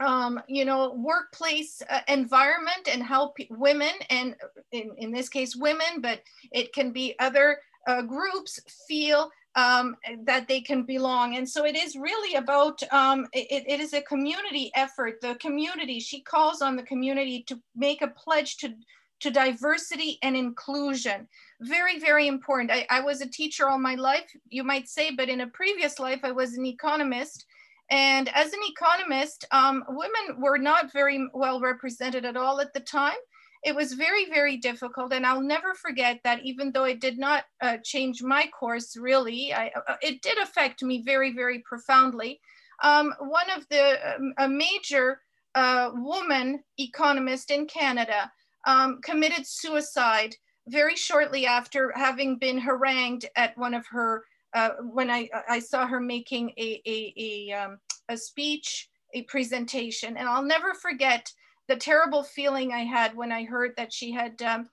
[0.00, 4.36] um, you know, workplace uh, environment and how women, and
[4.70, 6.22] in, in this case, women, but
[6.52, 11.36] it can be other uh, groups feel um, that they can belong.
[11.36, 15.20] And so it is really about, um, it, it is a community effort.
[15.20, 18.74] The community, she calls on the community to make a pledge to,
[19.20, 21.28] to diversity and inclusion
[21.60, 22.70] very, very important.
[22.70, 25.98] I, I was a teacher all my life, you might say, but in a previous
[25.98, 27.46] life, I was an economist.
[27.90, 32.80] And as an economist, um, women were not very well represented at all at the
[32.80, 33.16] time.
[33.64, 35.12] It was very, very difficult.
[35.12, 39.52] And I'll never forget that even though it did not uh, change my course really,
[39.52, 42.40] I, uh, it did affect me very, very profoundly.
[42.84, 45.20] Um, one of the, um, a major
[45.56, 48.30] uh, woman economist in Canada
[48.66, 50.34] um, committed suicide
[50.68, 55.86] very shortly after having been harangued at one of her, uh, when I, I saw
[55.86, 57.78] her making a, a, a, um,
[58.08, 60.16] a speech, a presentation.
[60.16, 61.32] And I'll never forget
[61.68, 64.68] the terrible feeling I had when I heard that she had um,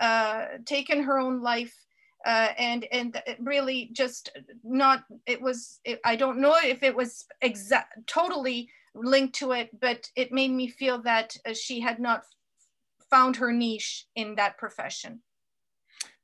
[0.00, 1.74] uh, taken her own life
[2.26, 4.30] uh, and and really just
[4.64, 9.70] not it was it, I don't know if it was exact totally linked to it,
[9.80, 12.22] but it made me feel that uh, she had not
[13.10, 15.20] found her niche in that profession.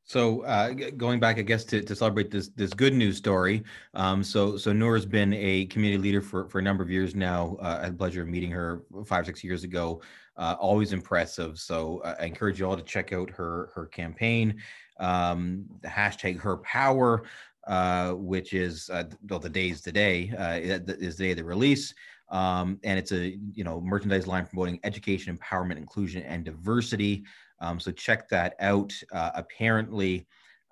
[0.06, 3.64] So uh, going back, I guess to, to celebrate this this good news story.
[3.94, 7.56] Um, so so Nour's been a community leader for, for a number of years now.
[7.60, 10.02] Uh, I had the pleasure of meeting her five six years ago.
[10.36, 11.58] Uh, always impressive.
[11.58, 14.60] So uh, I encourage you all to check out her her campaign.
[15.00, 17.24] Um, the hashtag her power,
[17.66, 20.24] uh, which is uh, well the day's today
[20.60, 21.94] is the day of the release.
[22.34, 27.24] Um, and it's a you know merchandise line promoting education, empowerment, inclusion, and diversity.
[27.60, 28.92] Um, so check that out.
[29.12, 30.26] Uh, apparently,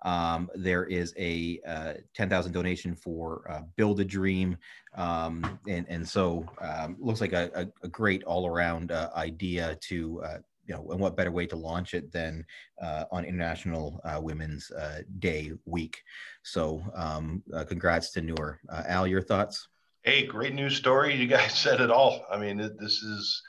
[0.04, 4.56] um, there is a uh, 10,000 donation for uh, Build a Dream.
[4.96, 9.78] Um, and, and so um, looks like a, a, a great all around uh, idea
[9.82, 12.44] to, uh, you know, and what better way to launch it than
[12.82, 14.72] uh, on International uh, Women's
[15.20, 16.02] Day week.
[16.42, 18.60] So um, congrats to Nour.
[18.88, 19.68] Al, your thoughts?
[20.05, 21.14] Hey, great news story.
[21.14, 22.26] You guys said it all.
[22.30, 23.42] I mean, this is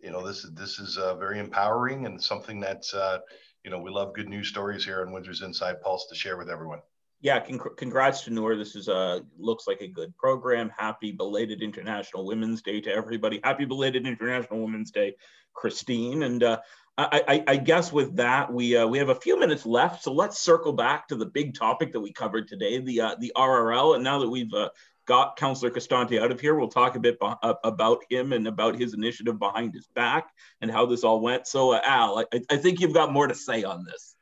[0.00, 3.18] you know this this is uh, very empowering and something that's uh,
[3.64, 6.50] you know we love good news stories here on Windsor's Inside Pulse to share with
[6.50, 6.80] everyone.
[7.20, 8.56] Yeah, con- congrats to Nour.
[8.56, 10.72] This is a looks like a good program.
[10.76, 13.40] Happy belated International Women's Day to everybody.
[13.44, 15.14] Happy belated International Women's Day,
[15.54, 16.24] Christine.
[16.24, 16.58] And uh,
[16.98, 20.12] I, I, I, guess with that we uh, we have a few minutes left, so
[20.12, 23.94] let's circle back to the big topic that we covered today, the uh, the RRL.
[23.94, 24.70] And now that we've uh,
[25.10, 26.54] got Councillor Costante out of here.
[26.54, 27.18] We'll talk a bit
[27.64, 30.28] about him and about his initiative behind his back
[30.60, 31.48] and how this all went.
[31.48, 34.14] So, uh, Al, I, I, think you've got more to say on this.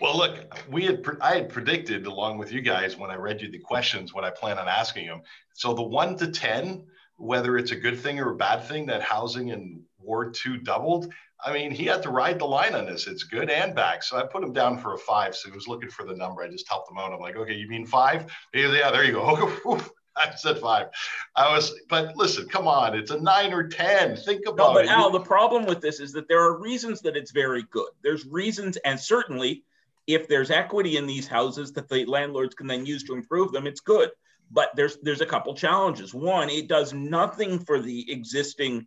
[0.00, 3.52] Well, look, we had I had predicted along with you guys when I read you
[3.52, 5.22] the questions what I plan on asking them.
[5.52, 6.86] So the one to ten,
[7.18, 11.12] whether it's a good thing or a bad thing that housing in Ward Two doubled.
[11.44, 13.06] I mean, he had to ride the line on this.
[13.06, 14.02] It's good and back.
[14.02, 15.36] So I put him down for a five.
[15.36, 16.42] So he was looking for the number.
[16.42, 17.12] I just helped him out.
[17.12, 18.26] I'm like, okay, you mean five?
[18.52, 19.80] Yeah there you go.
[20.16, 20.88] I said five.
[21.36, 24.16] I was, but listen, come on, it's a nine or ten.
[24.16, 24.56] Think about it.
[24.56, 24.90] no, but it.
[24.90, 27.88] Al, the problem with this is that there are reasons that it's very good.
[28.02, 29.64] There's reasons, and certainly
[30.06, 33.66] if there's equity in these houses that the landlords can then use to improve them,
[33.66, 34.10] it's good.
[34.50, 36.12] But there's there's a couple challenges.
[36.12, 38.86] One, it does nothing for the existing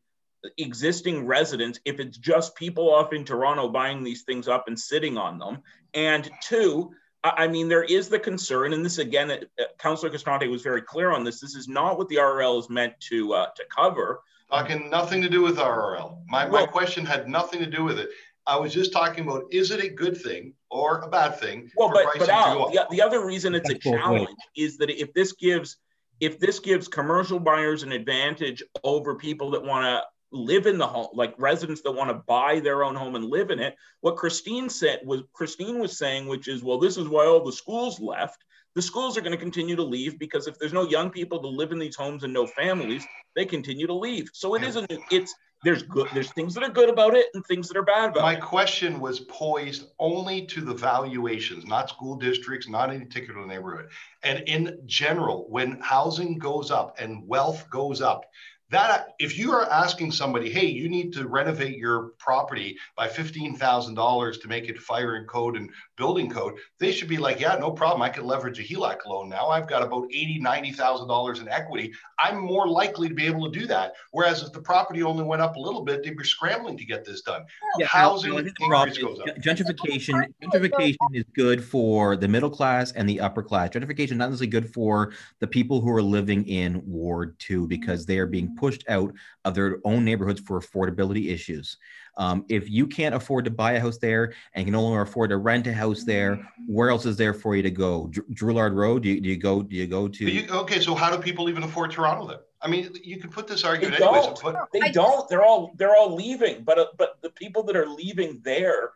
[0.60, 5.18] existing residents if it's just people off in Toronto buying these things up and sitting
[5.18, 5.60] on them.
[5.96, 6.92] And two,
[7.36, 9.38] I mean, there is the concern, and this again, uh,
[9.80, 11.40] Councillor Costante was very clear on this.
[11.40, 14.22] This is not what the RRL is meant to uh, to cover.
[14.50, 16.20] Talking nothing to do with RRL.
[16.28, 18.10] My, well, my question had nothing to do with it.
[18.48, 21.72] I was just talking about is it a good thing or a bad thing?
[21.76, 25.34] Well, but but Al, the, the other reason it's a challenge is that if this
[25.34, 25.78] gives
[26.20, 30.88] if this gives commercial buyers an advantage over people that want to live in the
[30.88, 33.76] home, like residents that want to buy their own home and live in it.
[34.02, 37.52] What Christine said was Christine was saying, which is, well, this is why all the
[37.52, 38.44] schools left.
[38.76, 41.48] The schools are going to continue to leave because if there's no young people to
[41.48, 44.30] live in these homes and no families, they continue to leave.
[44.34, 44.92] So it isn't.
[45.12, 46.08] It's there's good.
[46.14, 48.40] There's things that are good about it and things that are bad about My it.
[48.40, 53.90] My question was poised only to the valuations, not school districts, not any particular neighborhood.
[54.24, 58.26] And in general, when housing goes up and wealth goes up,
[58.70, 64.42] that if you are asking somebody hey you need to renovate your property by $15000
[64.42, 67.72] to make it fire and code and building code they should be like yeah no
[67.72, 68.02] problem.
[68.02, 69.48] I can leverage a HELOC loan now.
[69.48, 71.94] I've got about $80 $90000 in equity.
[72.20, 73.94] I'm more likely to be able to do that.
[74.12, 77.06] Whereas if the property only went up a little bit they'd be scrambling to get
[77.06, 77.46] this done.
[77.78, 79.28] Yeah, housing no, increase goes up.
[79.38, 83.70] gentrification gentrification is good for the middle class and the upper class.
[83.70, 88.20] Gentrification not necessarily good for the people who are living in ward 2 because they
[88.20, 91.78] are being pushed out of their own neighborhoods for affordability issues.
[92.18, 95.32] Um, if you can't afford to buy a house there and can no longer afford
[95.32, 98.10] to rent a house there, where else is there for you to go?
[98.32, 99.04] Drouillard Road?
[99.04, 99.62] Do you, do you go?
[99.62, 100.26] Do you go to?
[100.26, 102.38] You, okay, so how do people even afford Toronto then?
[102.62, 104.40] I mean, you can put this argument they anyways.
[104.40, 104.58] Don't.
[104.72, 105.30] They don't.
[105.30, 106.64] They're all they're all leaving.
[106.64, 108.92] But uh, but the people that are leaving there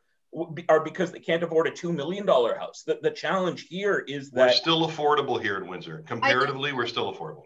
[0.69, 2.83] are because they can't afford a two million dollar house.
[2.83, 6.03] The, the challenge here is that we're still affordable here in Windsor.
[6.07, 7.43] Comparatively, we're still affordable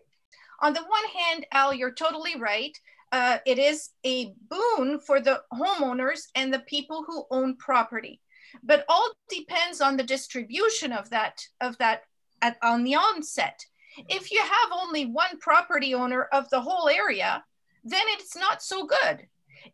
[0.63, 2.80] on the one hand, Al, you're totally right.
[3.14, 8.20] Uh, it is a boon for the homeowners and the people who own property,
[8.64, 12.01] but all depends on the distribution of that of that
[12.41, 13.64] at, on the onset.
[14.09, 17.43] If you have only one property owner of the whole area,
[17.84, 19.28] then it's not so good.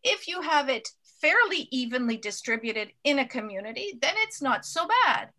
[0.03, 0.89] If you have it
[1.21, 5.29] fairly evenly distributed in a community, then it's not so bad.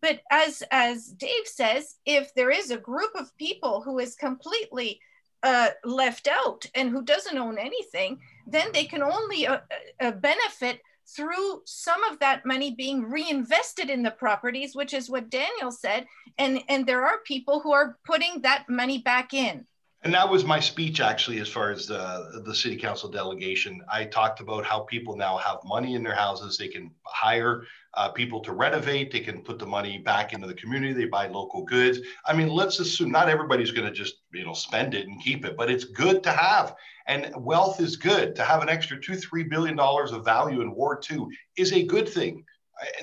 [0.00, 5.00] But as as Dave says, if there is a group of people who is completely
[5.42, 9.58] uh, left out and who doesn't own anything, then they can only uh,
[10.00, 15.30] uh, benefit through some of that money being reinvested in the properties, which is what
[15.30, 16.06] Daniel said.
[16.36, 19.66] And, and there are people who are putting that money back in.
[20.04, 23.80] And that was my speech, actually, as far as the, the city council delegation.
[23.92, 26.56] I talked about how people now have money in their houses.
[26.56, 29.10] They can hire uh, people to renovate.
[29.10, 30.92] They can put the money back into the community.
[30.92, 31.98] They buy local goods.
[32.24, 35.44] I mean, let's assume not everybody's going to just you know spend it and keep
[35.44, 36.76] it, but it's good to have.
[37.08, 38.36] And wealth is good.
[38.36, 41.82] To have an extra two, three billion dollars of value in Ward Two is a
[41.82, 42.44] good thing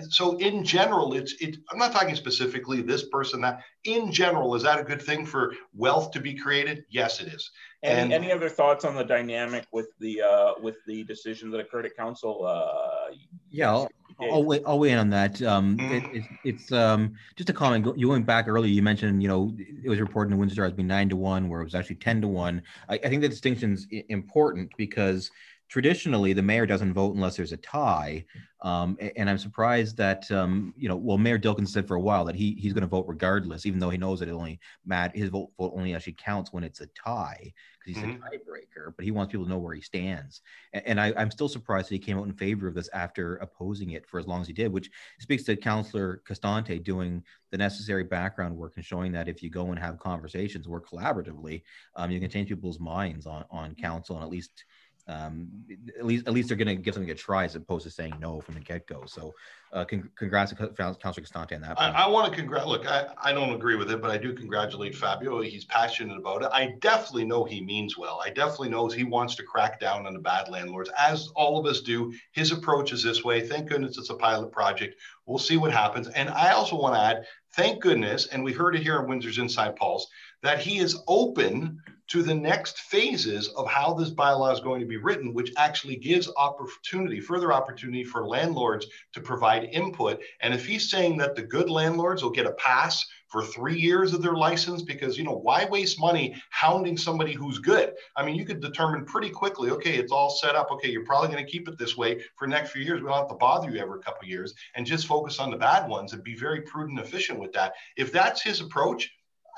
[0.10, 4.64] so in general it's it i'm not talking specifically this person that in general is
[4.64, 6.84] that a good thing for wealth to be created?
[6.90, 7.52] Yes it is.
[7.84, 11.60] And any, any other thoughts on the dynamic with the uh with the decision that
[11.60, 13.14] occurred at council uh
[13.52, 15.42] yeah I'll, I'll, wait i'll weigh in on that.
[15.44, 15.92] Um mm.
[15.92, 19.54] it, it, it's um just a comment you went back earlier you mentioned you know
[19.84, 22.22] it was reported in windsor as being nine to one where it was actually 10
[22.22, 22.62] to one.
[22.90, 25.30] I, I think the distinction is important because
[25.68, 28.26] traditionally the mayor doesn't vote unless there's a tie.
[28.62, 32.26] Um, and I'm surprised that um, you know, well, Mayor Dilkens said for a while
[32.26, 35.16] that he he's going to vote regardless, even though he knows that it only Matt
[35.16, 37.54] his vote, vote only actually counts when it's a tie
[37.86, 38.24] because he's mm-hmm.
[38.24, 38.94] a tiebreaker.
[38.96, 40.42] But he wants people to know where he stands.
[40.74, 43.36] And, and I, am still surprised that he came out in favor of this after
[43.36, 44.90] opposing it for as long as he did, which
[45.20, 49.68] speaks to Councillor Costante doing the necessary background work and showing that if you go
[49.68, 51.62] and have conversations, work collaboratively,
[51.96, 54.66] um, you can change people's minds on on council and at least
[55.08, 55.50] um,
[55.98, 58.16] at least at least they're going to give something a try as opposed to saying
[58.20, 59.04] no from the get go.
[59.06, 59.36] So,
[59.72, 61.80] uh, con- congrats to Councilor Costante on that.
[61.80, 62.82] I, I want to congratulate.
[62.82, 65.42] Look, I, I don't agree with it, but I do congratulate Fabio.
[65.42, 66.50] He's passionate about it.
[66.52, 68.20] I definitely know he means well.
[68.26, 71.68] I definitely knows he wants to crack down on the bad landlords, as all of
[71.68, 72.12] us do.
[72.32, 73.48] His approach is this way.
[73.48, 74.96] Thank goodness it's a pilot project.
[75.28, 76.08] We'll see what happens.
[76.10, 79.38] And I also want to add, thank goodness, and we heard it here in Windsor's
[79.38, 80.08] Inside Pulse,
[80.42, 84.86] that he is open to the next phases of how this bylaw is going to
[84.86, 90.22] be written, which actually gives opportunity, further opportunity for landlords to provide input.
[90.42, 94.14] And if he's saying that the good landlords will get a pass for three years
[94.14, 97.94] of their license because, you know, why waste money hounding somebody who's good?
[98.16, 100.70] I mean, you could determine pretty quickly, okay, it's all set up.
[100.72, 103.02] Okay, you're probably going to keep it this way for next few years.
[103.02, 105.90] We don't have to bother you every couple years and just focus on the bad
[105.90, 107.74] ones and be very prudent and efficient with that.
[107.98, 109.12] If that's his approach,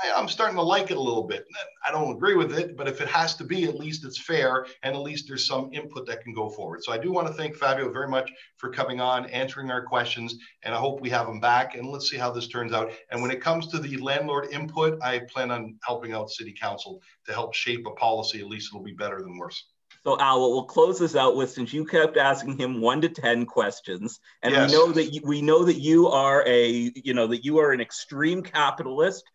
[0.03, 1.45] I, am starting to like it a little bit.
[1.85, 4.65] I don't agree with it, but if it has to be, at least it's fair,
[4.83, 6.83] and at least there's some input that can go forward.
[6.83, 10.35] So I do want to thank Fabio very much for coming on, answering our questions,
[10.63, 11.75] and I hope we have him back.
[11.75, 12.91] And let's see how this turns out.
[13.11, 17.01] And when it comes to the landlord input, I plan on helping out City Council
[17.25, 18.39] to help shape a policy.
[18.39, 19.63] At least it'll be better than worse.
[20.03, 23.45] So Al, we'll close this out with since you kept asking him one to ten
[23.45, 24.71] questions, and yes.
[24.71, 27.73] we know that you, we know that you are a you know that you are
[27.73, 29.25] an extreme capitalist,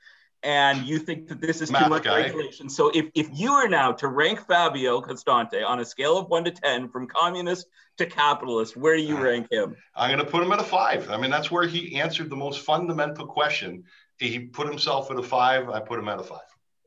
[0.43, 2.23] and you think that this is Math too much guy.
[2.23, 2.69] regulation.
[2.69, 6.45] So if, if you were now to rank Fabio Costante on a scale of one
[6.45, 7.69] to 10 from communist
[7.99, 9.77] to capitalist, where do you rank him?
[9.95, 11.11] I'm going to put him at a five.
[11.11, 13.85] I mean, that's where he answered the most fundamental question.
[14.19, 15.69] He put himself at a five.
[15.69, 16.41] I put him at a five.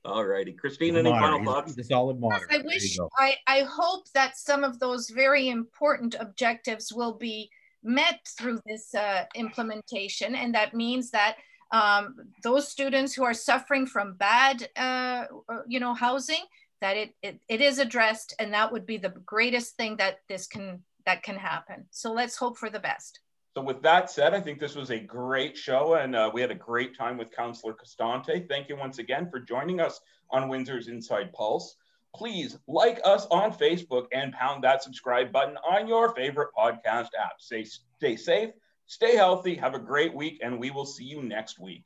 [0.03, 0.51] All righty.
[0.51, 1.75] Christine, any final thoughts?
[1.75, 2.51] The solid moderate.
[2.51, 7.49] I wish, I, I hope that some of those very important objectives will be
[7.83, 10.35] met through this uh, implementation.
[10.35, 11.37] And that means that
[11.75, 16.43] um, those students who are suffering from bad, uh, uh, you know, housing,
[16.79, 20.47] that it, it, it is addressed and that would be the greatest thing that this
[20.47, 21.85] can, that can happen.
[21.91, 23.19] So let's hope for the best.
[23.57, 26.51] So with that said, I think this was a great show and uh, we had
[26.51, 28.47] a great time with Councillor Costante.
[28.47, 29.99] Thank you once again for joining us
[30.31, 31.75] on Windsor's Inside Pulse.
[32.15, 37.39] Please like us on Facebook and pound that subscribe button on your favorite podcast app.
[37.39, 38.51] Stay, stay safe
[38.87, 41.85] Stay healthy, have a great week, and we will see you next week.